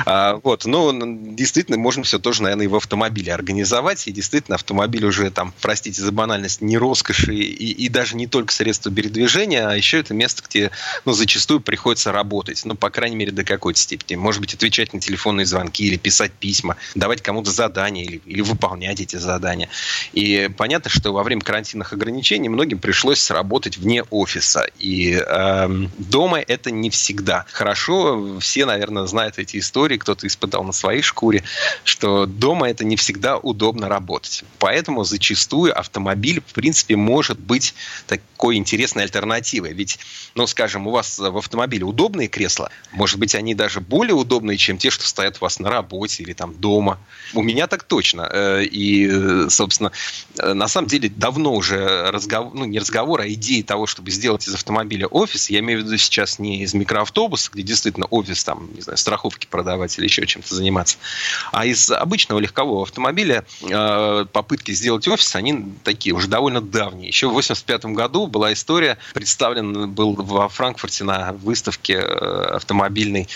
[0.07, 4.07] э, вот, но действительно можно все тоже, наверное, и в автомобиле организовать.
[4.07, 8.53] И действительно автомобиль уже там, простите за банальность, не роскоши и, и даже не только
[8.53, 10.70] средство передвижения, а еще это место, где
[11.05, 15.01] ну зачастую приходится работать, ну по крайней мере до какой-то степени, может быть отвечать на
[15.01, 19.68] телефонные звонки или писать письма, давать кому-то задания или, или выполнять эти задания.
[20.12, 24.66] И понятно, что во время карантинных ограничений многим пришлось работать вне офиса.
[24.78, 28.38] И э, дома это не всегда хорошо.
[28.40, 31.44] Все, наверное, знают эти истории, кто-то испытал на своей шкуре,
[31.84, 34.44] что дома это не всегда удобно работать.
[34.58, 37.74] Поэтому зачастую автомобиль, в принципе, может быть
[38.06, 39.72] такой интересной альтернативой.
[39.72, 39.98] Ведь,
[40.34, 44.78] ну, скажем, у вас в автомобиле удобные кресла, может быть, они даже более удобные, чем
[44.78, 46.98] те, что стоят у вас на работе или там дома.
[47.32, 48.13] У меня так точно.
[48.22, 49.92] Э, и, собственно,
[50.38, 54.46] э, на самом деле давно уже разговор, ну не разговор, а идея того, чтобы сделать
[54.46, 58.68] из автомобиля офис, я имею в виду сейчас не из микроавтобуса, где действительно офис, там,
[58.74, 60.98] не знаю, страховки продавать или еще чем-то заниматься,
[61.53, 67.09] а из обычного легкового автомобиля э, попытки сделать офис, они такие уже довольно давние.
[67.09, 73.29] Еще в 85 году была история, представлен был во Франкфурте на выставке автомобильной,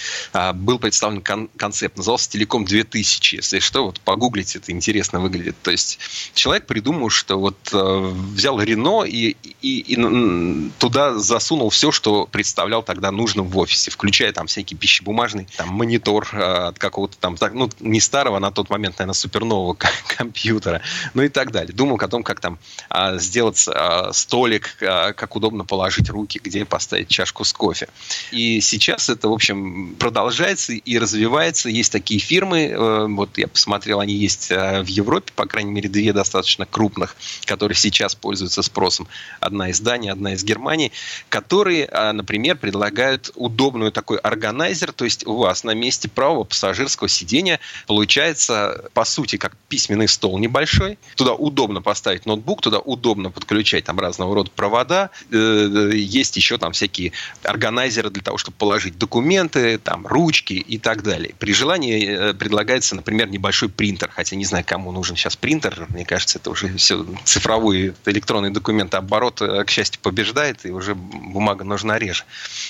[0.54, 1.22] был представлен
[1.56, 3.36] концепт, назывался «Телеком 2000».
[3.36, 5.56] Если что, вот погуглите, это интересно выглядит.
[5.62, 5.98] То есть
[6.34, 12.82] человек придумал, что вот э, взял Рено и, и, и туда засунул все, что представлял
[12.82, 17.54] тогда нужным в офисе, включая там всякий пищебумажный там, монитор э, от какого-то там, так,
[17.54, 19.74] ну, не старого на тот момент, наверное, супернового
[20.16, 20.82] компьютера,
[21.14, 21.72] ну и так далее.
[21.72, 22.58] Думал о том, как там
[22.90, 27.88] э, сделать э, столик, э, как удобно положить руки, где поставить чашку с кофе.
[28.32, 31.70] И сейчас это, в общем, продолжается и развивается.
[31.70, 35.88] Есть такие фирмы, э, вот я посмотрел, они есть э, в Европе, по крайней мере,
[35.88, 39.08] две достаточно крупных, которые сейчас пользуются спросом.
[39.40, 40.92] Одна из Дании, одна из Германии,
[41.28, 47.08] которые, э, например, предлагают удобную такой органайзер, то есть у вас на месте правого пассажирского
[47.08, 50.98] сидения получается, по сути, как письменный стол небольшой.
[51.16, 55.10] Туда удобно поставить ноутбук, туда удобно подключать там разного рода провода.
[55.30, 61.34] Есть еще там всякие органайзеры для того, чтобы положить документы, там ручки и так далее.
[61.38, 66.38] При желании предлагается, например, небольшой принтер, хотя не знаю, кому нужен сейчас принтер, мне кажется,
[66.38, 72.24] это уже все цифровой электронный документооборот, э, к счастью, побеждает, и уже бумага нужна реже.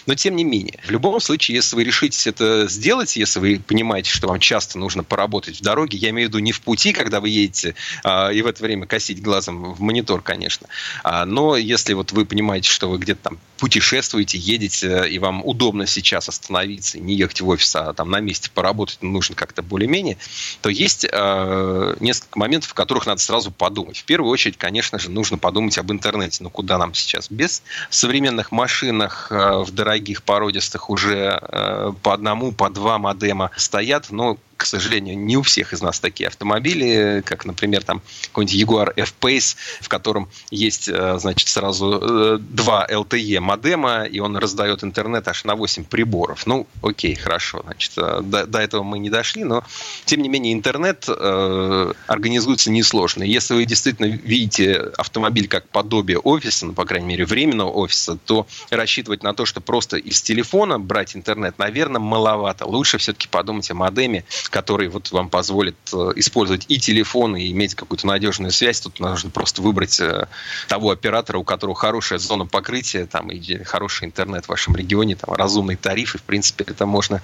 [0.06, 4.10] Но тем не менее, в любом случае, если вы решите это сделать, если вы понимаете,
[4.10, 7.20] что вам часто нужно поработать в дороге, я имею в виду не в пути, когда
[7.20, 10.68] вы едете, а, и в это время косить глазом в монитор, конечно,
[11.02, 15.86] а, но если вот вы понимаете, что вы где-то там путешествуете, едете, и вам удобно
[15.86, 20.16] сейчас остановиться, не ехать в офис, а там на месте поработать нужно как-то более-менее,
[20.62, 23.98] то есть э, несколько моментов, о которых надо сразу подумать.
[23.98, 26.42] В первую очередь, конечно же, нужно подумать об интернете.
[26.42, 27.30] Ну, куда нам сейчас?
[27.30, 34.06] Без современных машинах э, в дорогих породистых уже э, по одному, по два модема стоят,
[34.10, 38.92] но к сожалению, не у всех из нас такие автомобили, как, например, там какой-нибудь Jaguar
[38.96, 45.28] F-Pace, в котором есть, э, значит, сразу э, два LTE модема, и он раздает интернет
[45.28, 46.44] аж на 8 приборов.
[46.46, 49.62] Ну, окей, хорошо, значит, э, до, до этого мы не дошли, но,
[50.04, 53.22] тем не менее, интернет э, организуется несложно.
[53.22, 58.48] Если вы действительно видите автомобиль как подобие офиса, ну, по крайней мере, временного офиса, то
[58.70, 62.66] рассчитывать на то, что просто из телефона брать интернет, наверное, маловато.
[62.66, 67.74] Лучше все-таки подумать о модеме, который вот вам позволит э, использовать и телефон, и иметь
[67.74, 68.80] какую-то надежную связь.
[68.80, 70.26] Тут нужно просто выбрать э,
[70.68, 75.34] того оператора, у которого хорошая зона покрытия, там, и хороший интернет в вашем регионе, там,
[75.34, 77.22] разумный тариф, и, в принципе, это можно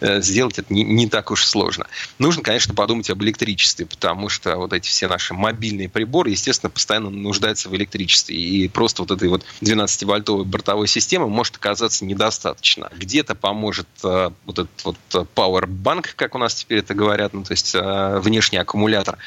[0.00, 1.86] э, сделать, это не, не так уж сложно.
[2.18, 7.10] Нужно, конечно, подумать об электричестве, потому что вот эти все наши мобильные приборы, естественно, постоянно
[7.10, 12.90] нуждаются в электричестве, и просто вот этой вот 12-вольтовой бортовой системы может оказаться недостаточно.
[12.96, 14.96] Где-то поможет вот этот вот
[15.34, 19.18] Power Bank, как у нас теперь это говорят, ну, то есть внешний аккумулятор.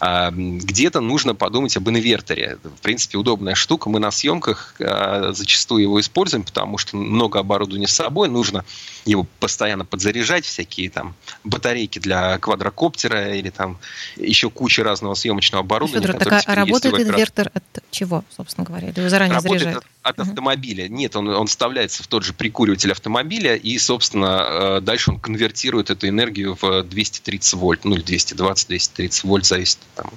[0.00, 2.58] А, где-то нужно подумать об инверторе.
[2.62, 3.88] В принципе, удобная штука.
[3.90, 8.64] Мы на съемках зачастую его используем, потому что много оборудования с собой, нужно
[9.04, 13.78] его постоянно подзаряжать, всякие там батарейки для квадрокоптера или там
[14.16, 16.06] еще куча разного съемочного оборудования.
[16.06, 18.88] Федор, так а работает инвертор от чего, собственно говоря?
[18.88, 19.86] Или его заранее работает заряжают?
[20.02, 20.88] От, от автомобиля.
[20.88, 25.90] Нет, он, он вставляется в тот же прикуриватель автомобиля, и, собственно, э, дальше он конвертирует
[25.90, 30.10] эту энергию в 230 вольт, ну, или 220-230 вольт, зависит там,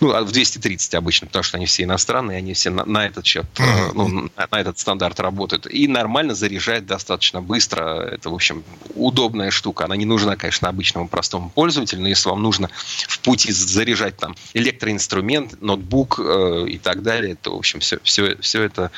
[0.00, 3.26] ну, а в 230 обычно, потому что они все иностранные, они все на, на этот
[3.26, 3.90] счет, mm-hmm.
[3.94, 5.66] ну, на, на этот стандарт работают.
[5.66, 8.00] И нормально заряжает достаточно быстро.
[8.02, 9.84] Это, в общем, удобная штука.
[9.84, 12.70] Она не нужна, конечно, обычному простому пользователю, но если вам нужно
[13.08, 18.36] в пути заряжать там электроинструмент, ноутбук э, и так далее, то, в общем, все, все,
[18.40, 18.90] все это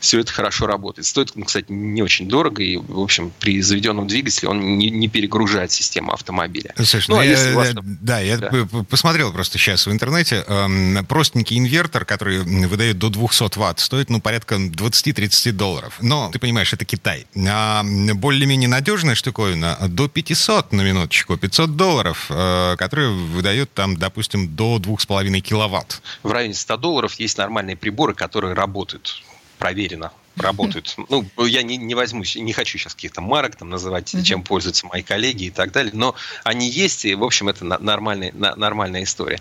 [0.00, 1.06] все это хорошо работает.
[1.06, 5.08] Стоит, ну, кстати, не очень дорого, и, в общем, при заведенном двигателе он не, не
[5.08, 6.72] перегружает систему автомобиля.
[6.76, 7.74] Слушай, ну, а я, вас...
[7.74, 8.66] да, я да.
[8.88, 10.44] посмотрел просто сейчас в интернете.
[10.46, 15.98] Эм, простенький инвертор, который выдает до 200 ватт, стоит, ну, порядка 20-30 долларов.
[16.00, 17.26] Но, ты понимаешь, это Китай.
[17.46, 17.82] А
[18.14, 24.78] более-менее надежная штуковина до 500 на минуточку, 500 долларов, э, которые выдает там, допустим, до
[24.78, 26.02] 2,5 киловатт.
[26.22, 29.22] В районе 100 долларов есть нормальные приборы, которые работают
[29.58, 30.96] проверено работают.
[31.08, 35.02] Ну, я не, не возьмусь, не хочу сейчас каких-то марок там называть, чем пользуются мои
[35.02, 36.14] коллеги и так далее, но
[36.44, 39.40] они есть, и, в общем, это нормальная, нормальная история.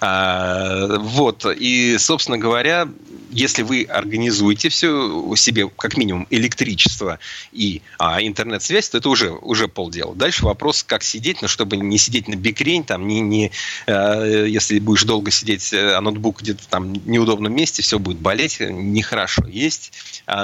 [0.00, 2.88] А, вот, и, собственно говоря,
[3.30, 7.18] если вы организуете все себе, как минимум, электричество
[7.52, 10.14] и а, интернет-связь, то это уже, уже полдела.
[10.14, 13.52] Дальше вопрос, как сидеть, но чтобы не сидеть на бикрень, там, не, не,
[13.86, 18.18] э, если будешь долго сидеть, э, а ноутбук где-то там в неудобном месте, все будет
[18.18, 19.46] болеть, нехорошо.
[19.46, 19.92] Есть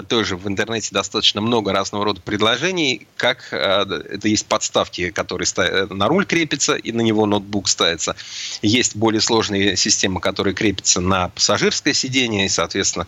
[0.09, 5.91] тоже в интернете достаточно много разного рода предложений, как а, это есть подставки, которые ставят,
[5.91, 8.17] на руль крепятся, и на него ноутбук ставится.
[8.63, 13.07] Есть более сложные системы, которые крепятся на пассажирское сиденье, и, соответственно,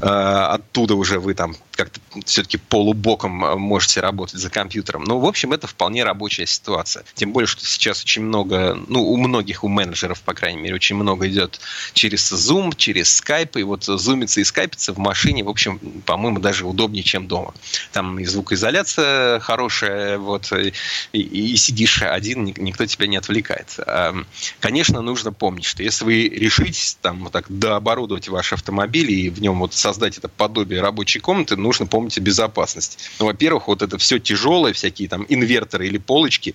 [0.00, 5.04] а, оттуда уже вы там как-то все-таки полубоком можете работать за компьютером.
[5.04, 7.04] Ну, в общем, это вполне рабочая ситуация.
[7.14, 10.96] Тем более, что сейчас очень много, ну, у многих, у менеджеров, по крайней мере, очень
[10.96, 11.60] много идет
[11.92, 16.66] через Zoom, через Skype, и вот зумиться и скайпиться в машине, в общем, по-моему, даже
[16.66, 17.54] удобнее, чем дома.
[17.92, 20.72] Там и звукоизоляция хорошая, вот, и,
[21.18, 23.76] и сидишь один, никто тебя не отвлекает.
[24.60, 29.40] Конечно, нужно помнить, что если вы решитесь там вот так дооборудовать ваш автомобиль и в
[29.40, 32.98] нем вот создать это подобие рабочей комнаты, нужно помнить о безопасности.
[33.18, 36.54] Ну, во-первых, вот это все тяжелое, всякие там инверторы или полочки,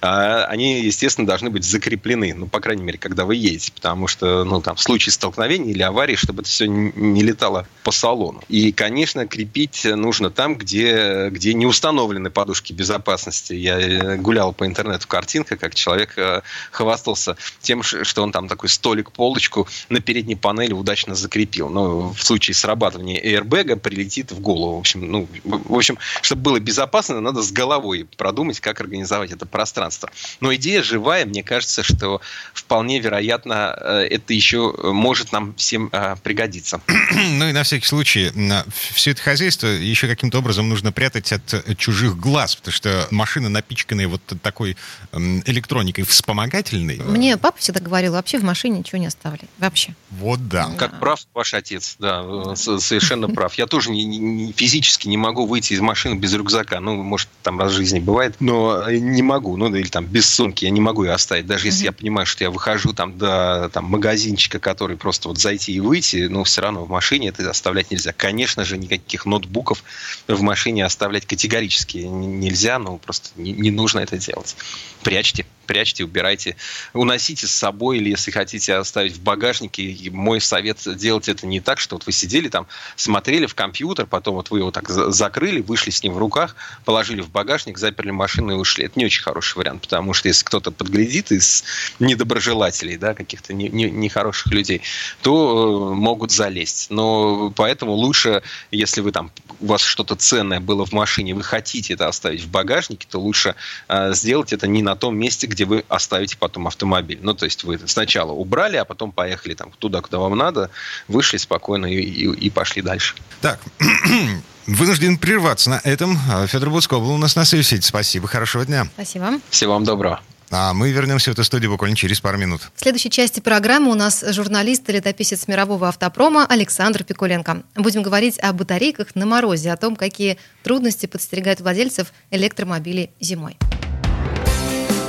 [0.00, 4.44] а, они, естественно, должны быть закреплены, ну, по крайней мере, когда вы едете, потому что,
[4.44, 8.42] ну, там, в случае столкновения или аварии, чтобы это все не летало по салону.
[8.48, 13.52] И, конечно, крепить нужно там, где, где не установлены подушки безопасности.
[13.52, 18.68] Я э, гулял по интернету картинка, как человек э, хвастался тем, что он там такой
[18.68, 21.68] столик-полочку на передней панели удачно закрепил.
[21.68, 24.76] Но в случае срабатывания airbag прилетит в голову.
[24.76, 29.44] В общем, ну, в общем, чтобы было безопасно, надо с головой продумать, как организовать это
[29.44, 30.08] пространство.
[30.38, 32.20] Но идея живая, мне кажется, что
[32.54, 35.90] вполне вероятно, э, это еще может нам всем
[36.22, 36.80] пригодиться.
[37.38, 38.30] Ну и на всякий случай,
[38.70, 43.48] все это хозяйство еще каким-то образом нужно прятать от э, чужих глаз, потому что машины,
[43.48, 44.76] напичканные вот такой
[45.12, 46.98] электроникой вспомогательной...
[46.98, 49.48] Мне папа всегда говорил, вообще в машине ничего не оставляй.
[49.58, 49.94] Вообще.
[50.10, 50.70] Вот да.
[50.76, 53.54] Как прав ваш отец, да, совершенно прав.
[53.54, 56.80] Я тоже не, не, физически не могу выйти из машины без рюкзака.
[56.80, 59.56] Ну, может, там раз в жизни бывает, но не могу.
[59.56, 61.46] Ну, или там без сумки я не могу ее оставить.
[61.46, 65.72] Даже если я понимаю, что я выхожу там до там, магазинчика, который просто вот зайти
[65.72, 68.12] и выйти, но все равно в машине это оставлять нельзя.
[68.12, 69.84] Конечно же, никаких ноутбуков
[70.26, 74.56] в машине оставлять категорически нельзя, но просто не, не нужно это делать.
[75.02, 76.56] Прячьте прячьте, убирайте,
[76.94, 80.10] уносите с собой, или если хотите оставить в багажнике.
[80.10, 84.36] Мой совет делать это не так, что вот вы сидели там, смотрели в компьютер, потом
[84.36, 88.52] вот вы его так закрыли, вышли с ним в руках, положили в багажник, заперли машину
[88.52, 88.86] и ушли.
[88.86, 91.64] Это не очень хороший вариант, потому что если кто-то подглядит из
[92.00, 94.82] недоброжелателей, да, каких-то нехороших не, не людей,
[95.20, 96.86] то э, могут залезть.
[96.90, 101.94] Но поэтому лучше, если вы там, у вас что-то ценное было в машине, вы хотите
[101.94, 103.54] это оставить в багажнике, то лучше
[103.88, 107.18] э, сделать это не на том месте, где где вы оставите потом автомобиль.
[107.20, 110.70] Ну, то есть вы сначала убрали, а потом поехали там туда, куда вам надо,
[111.08, 113.16] вышли спокойно и, и, и пошли дальше.
[113.40, 113.58] Так,
[114.66, 116.16] вынужден прерваться на этом.
[116.46, 117.80] Федор Буцко был у нас на связи.
[117.80, 118.86] Спасибо, хорошего дня.
[118.94, 119.40] Спасибо.
[119.50, 120.20] Всего вам доброго.
[120.50, 122.62] А мы вернемся в эту студию буквально через пару минут.
[122.76, 127.64] В следующей части программы у нас журналист и летописец мирового автопрома Александр Пикуленко.
[127.74, 133.58] Будем говорить о батарейках на морозе, о том, какие трудности подстерегают владельцев электромобилей зимой.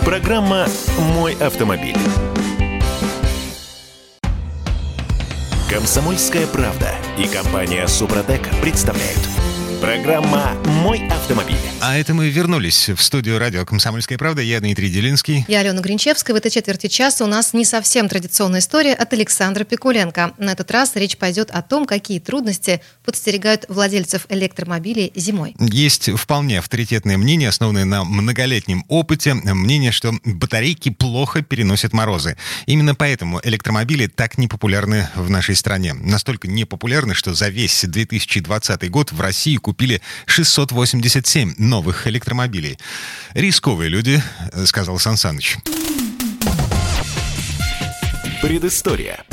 [0.10, 0.66] Программа
[1.14, 1.96] «Мой автомобиль».
[5.70, 9.20] Комсомольская правда и компания «Супротек» представляют–
[9.82, 11.56] Программа «Мой автомобиль».
[11.80, 14.42] А это мы вернулись в студию радио «Комсомольская правда».
[14.42, 15.46] Я Дмитрий Делинский.
[15.48, 16.34] Я Алена Гринчевская.
[16.34, 20.34] В этой четверти часа у нас не совсем традиционная история от Александра Пикуленко.
[20.38, 25.56] На этот раз речь пойдет о том, какие трудности подстерегают владельцев электромобилей зимой.
[25.60, 29.34] Есть вполне авторитетное мнение, основанное на многолетнем опыте.
[29.34, 32.36] Мнение, что батарейки плохо переносят морозы.
[32.66, 35.94] Именно поэтому электромобили так непопулярны в нашей стране.
[35.94, 42.80] Настолько непопулярны, что за весь 2020 год в России купили 687 новых электромобилей.
[43.36, 44.20] Рисковые люди,
[44.52, 45.58] э, сказал Сан Саныч.
[48.42, 49.24] Предыстория.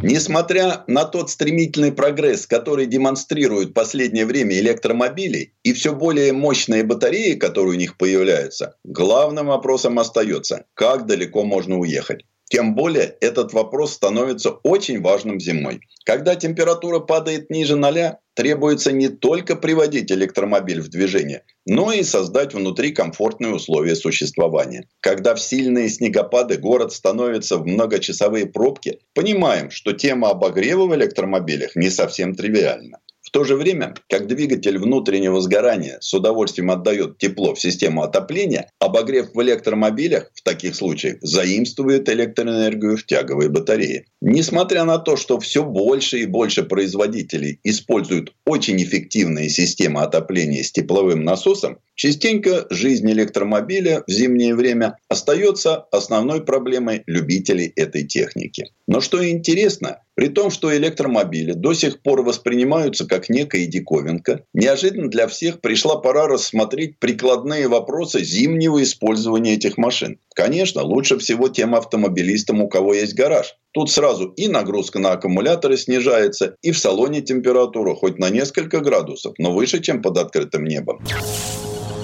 [0.00, 6.84] Несмотря на тот стремительный прогресс, который демонстрируют в последнее время электромобили и все более мощные
[6.84, 12.24] батареи, которые у них появляются, главным вопросом остается, как далеко можно уехать.
[12.48, 15.80] Тем более этот вопрос становится очень важным зимой.
[16.04, 22.54] Когда температура падает ниже ноля, требуется не только приводить электромобиль в движение, но и создать
[22.54, 24.88] внутри комфортные условия существования.
[25.00, 31.76] Когда в сильные снегопады город становится в многочасовые пробки, понимаем, что тема обогрева в электромобилях
[31.76, 33.00] не совсем тривиальна.
[33.28, 38.70] В то же время, как двигатель внутреннего сгорания с удовольствием отдает тепло в систему отопления,
[38.78, 44.06] обогрев в электромобилях в таких случаях заимствует электроэнергию в тяговые батареи.
[44.22, 50.72] Несмотря на то, что все больше и больше производителей используют очень эффективные системы отопления с
[50.72, 58.70] тепловым насосом, частенько жизнь электромобиля в зимнее время остается основной проблемой любителей этой техники.
[58.86, 65.10] Но что интересно, при том, что электромобили до сих пор воспринимаются как некая диковинка, неожиданно
[65.10, 70.18] для всех пришла пора рассмотреть прикладные вопросы зимнего использования этих машин.
[70.34, 73.56] Конечно, лучше всего тем автомобилистам, у кого есть гараж.
[73.72, 79.34] Тут сразу и нагрузка на аккумуляторы снижается, и в салоне температура хоть на несколько градусов,
[79.38, 81.04] но выше, чем под открытым небом.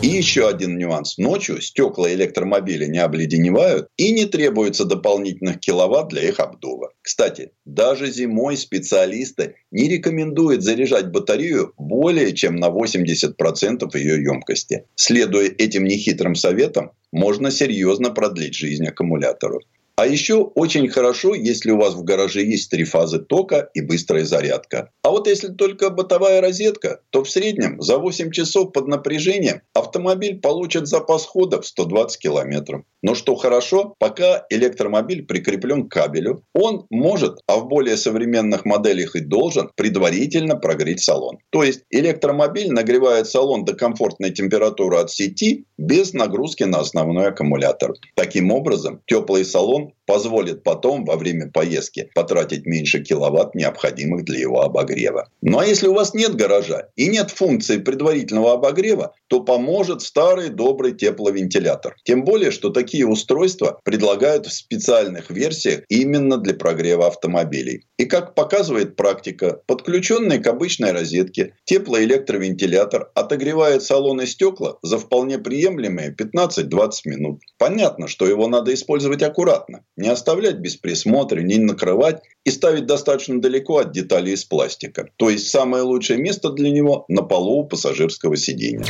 [0.05, 1.17] И еще один нюанс.
[1.17, 6.91] Ночью стекла электромобиля не обледеневают и не требуется дополнительных киловатт для их обдува.
[7.01, 14.85] Кстати, даже зимой специалисты не рекомендуют заряжать батарею более чем на 80% ее емкости.
[14.95, 19.61] Следуя этим нехитрым советам, можно серьезно продлить жизнь аккумулятору.
[19.97, 24.25] А еще очень хорошо, если у вас в гараже есть три фазы тока и быстрая
[24.25, 24.91] зарядка.
[25.03, 30.41] А вот если только бытовая розетка, то в среднем за 8 часов под напряжением автомобиль
[30.41, 32.83] получит запас хода в 120 километров.
[33.03, 39.15] Но что хорошо, пока электромобиль прикреплен к кабелю, он может, а в более современных моделях
[39.15, 41.39] и должен, предварительно прогреть салон.
[41.51, 47.93] То есть электромобиль нагревает салон до комфортной температуры от сети без нагрузки на основной аккумулятор.
[48.17, 54.39] Таким образом, теплый салон think позволит потом во время поездки потратить меньше киловатт, необходимых для
[54.39, 55.29] его обогрева.
[55.43, 60.49] Ну а если у вас нет гаража и нет функции предварительного обогрева, то поможет старый
[60.49, 61.97] добрый тепловентилятор.
[62.05, 67.87] Тем более, что такие устройства предлагают в специальных версиях именно для прогрева автомобилей.
[67.99, 75.39] И как показывает практика, подключенный к обычной розетке теплоэлектровентилятор отогревает салон и стекла за вполне
[75.39, 77.41] приемлемые 15-20 минут.
[77.59, 79.85] Понятно, что его надо использовать аккуратно.
[79.97, 85.09] Не оставлять без присмотра, не накрывать и ставить достаточно далеко от деталей из пластика.
[85.17, 88.85] То есть самое лучшее место для него на полу пассажирского сидения.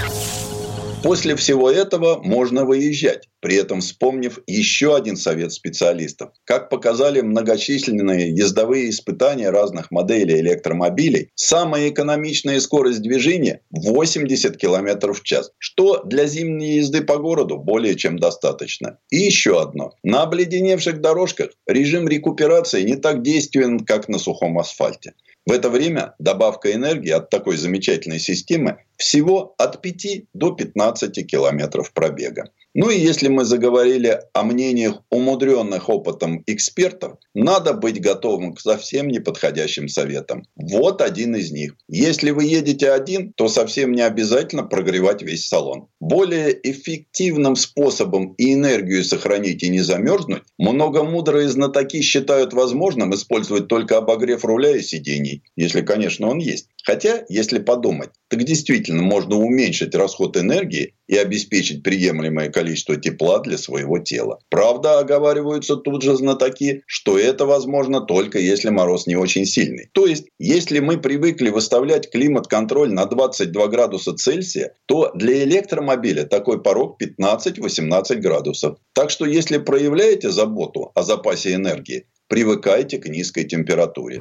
[1.05, 6.31] После всего этого можно выезжать, при этом вспомнив еще один совет специалистов.
[6.45, 15.23] Как показали многочисленные ездовые испытания разных моделей электромобилей, самая экономичная скорость движения 80 км в
[15.23, 18.97] час, что для зимней езды по городу более чем достаточно.
[19.11, 19.93] И еще одно.
[20.03, 25.13] На обледеневших дорожках режим рекуперации не так действенен, как на сухом асфальте.
[25.47, 31.93] В это время добавка энергии от такой замечательной системы всего от 5 до 15 километров
[31.93, 32.51] пробега.
[32.75, 39.07] Ну и если мы заговорили о мнениях умудренных опытом экспертов, надо быть готовым к совсем
[39.07, 40.43] неподходящим советам.
[40.57, 41.77] Вот один из них.
[41.89, 45.87] Если вы едете один, то совсем не обязательно прогревать весь салон.
[46.01, 53.69] Более эффективным способом и энергию сохранить и не замерзнуть, много мудрые знатоки считают возможным использовать
[53.69, 56.69] только обогрев руля и сидений, если, конечно, он есть.
[56.85, 63.57] Хотя, если подумать, так действительно можно уменьшить расход энергии и обеспечить приемлемое количество тепла для
[63.57, 64.39] своего тела.
[64.51, 69.89] Правда, оговариваются тут же знатоки, что это возможно только если мороз не очень сильный.
[69.93, 76.63] То есть, если мы привыкли выставлять климат-контроль на 22 градуса Цельсия, то для электромобиля такой
[76.63, 78.77] порог 15-18 градусов.
[78.93, 84.21] Так что, если проявляете заботу о запасе энергии, привыкайте к низкой температуре.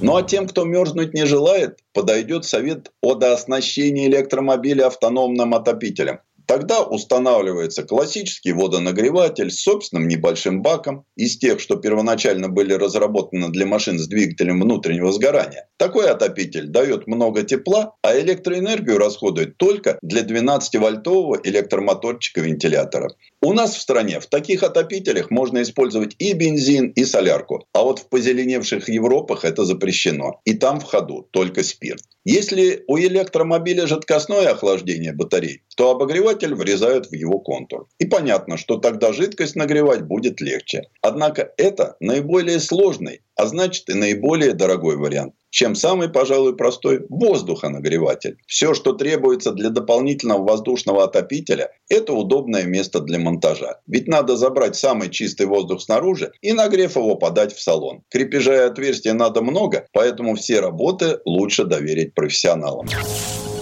[0.00, 6.20] Ну а тем, кто мерзнуть не желает, подойдет совет о дооснащении электромобиля автономным отопителем.
[6.46, 13.64] Тогда устанавливается классический водонагреватель с собственным небольшим баком из тех, что первоначально были разработаны для
[13.66, 15.68] машин с двигателем внутреннего сгорания.
[15.78, 23.10] Такой отопитель дает много тепла, а электроэнергию расходует только для 12-вольтового электромоторчика вентилятора.
[23.44, 27.66] У нас в стране в таких отопителях можно использовать и бензин, и солярку.
[27.74, 30.40] А вот в позеленевших Европах это запрещено.
[30.46, 32.00] И там в ходу только спирт.
[32.24, 37.86] Если у электромобиля жидкостное охлаждение батарей, то обогреватель врезают в его контур.
[37.98, 40.84] И понятно, что тогда жидкость нагревать будет легче.
[41.02, 48.38] Однако это наиболее сложный, а значит и наиболее дорогой вариант чем самый, пожалуй, простой воздухонагреватель.
[48.48, 53.78] Все, что требуется для дополнительного воздушного отопителя, это удобное место для монтажа.
[53.86, 58.02] Ведь надо забрать самый чистый воздух снаружи и, нагрев его, подать в салон.
[58.10, 62.88] Крепежа и отверстия надо много, поэтому все работы лучше доверить профессионалам.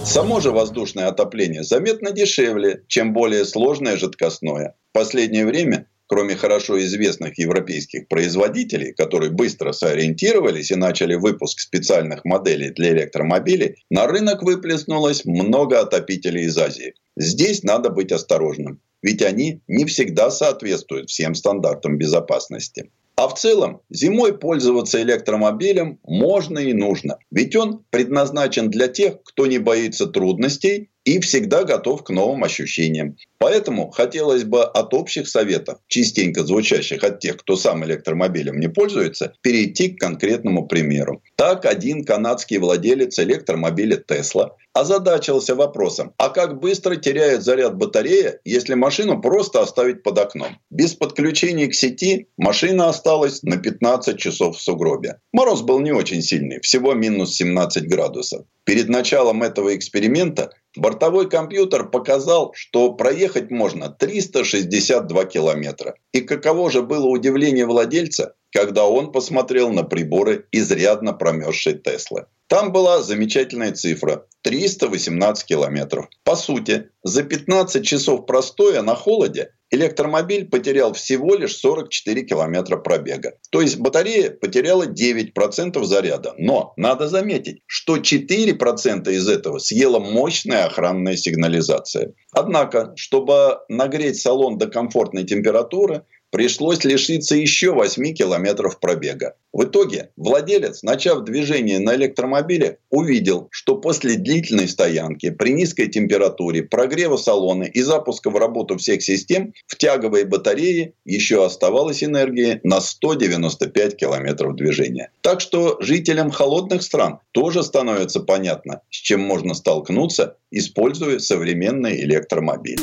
[0.03, 4.75] Само же воздушное отопление заметно дешевле, чем более сложное жидкостное.
[4.89, 12.25] В последнее время кроме хорошо известных европейских производителей, которые быстро сориентировались и начали выпуск специальных
[12.25, 16.93] моделей для электромобилей, на рынок выплеснулось много отопителей из Азии.
[17.17, 22.91] Здесь надо быть осторожным, ведь они не всегда соответствуют всем стандартам безопасности.
[23.15, 27.19] А в целом, зимой пользоваться электромобилем можно и нужно.
[27.29, 33.17] Ведь он предназначен для тех, кто не боится трудностей и всегда готов к новым ощущениям.
[33.37, 39.33] Поэтому хотелось бы от общих советов, частенько звучащих от тех, кто сам электромобилем не пользуется,
[39.41, 41.21] перейти к конкретному примеру.
[41.35, 48.73] Так один канадский владелец электромобиля Tesla озадачился вопросом, а как быстро теряет заряд батарея, если
[48.73, 50.57] машину просто оставить под окном?
[50.69, 55.19] Без подключения к сети машина осталась на 15 часов в сугробе.
[55.31, 58.45] Мороз был не очень сильный, всего минус 17 градусов.
[58.65, 65.95] Перед началом этого эксперимента бортовой компьютер показал, что проехать можно 362 километра.
[66.11, 72.25] И каково же было удивление владельца, когда он посмотрел на приборы изрядно промерзшей Теслы.
[72.47, 76.07] Там была замечательная цифра– 318 километров.
[76.23, 83.33] По сути, за 15 часов простоя на холоде электромобиль потерял всего лишь 44 километра пробега.
[83.49, 86.35] То есть батарея потеряла 9% заряда.
[86.37, 92.13] Но надо заметить, что 4% из этого съела мощная охранная сигнализация.
[92.31, 96.03] Однако, чтобы нагреть салон до комфортной температуры,
[96.33, 99.35] пришлось лишиться еще 8 километров пробега.
[99.53, 106.63] В итоге владелец, начав движение на электромобиле, увидел, что после длительной стоянки при низкой температуре,
[106.63, 112.81] прогрева салона и запуска в работу всех систем в тяговой батарее еще оставалось энергии на
[112.81, 115.11] 195 километров движения.
[115.21, 122.79] Так что жителям холодных стран тоже становится понятно, с чем можно столкнуться, используя современный электромобиль.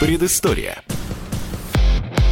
[0.00, 0.82] Предыстория.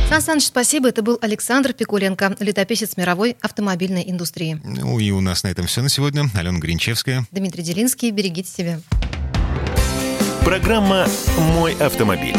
[0.08, 0.88] Сан Саныч, спасибо.
[0.88, 4.58] Это был Александр Пикуленко, летописец мировой автомобильной индустрии.
[4.64, 6.30] Ну и у нас на этом все на сегодня.
[6.34, 7.26] Алена Гринчевская.
[7.30, 8.10] Дмитрий Делинский.
[8.10, 8.80] Берегите себя.
[10.46, 11.06] Программа
[11.36, 12.36] «Мой автомобиль».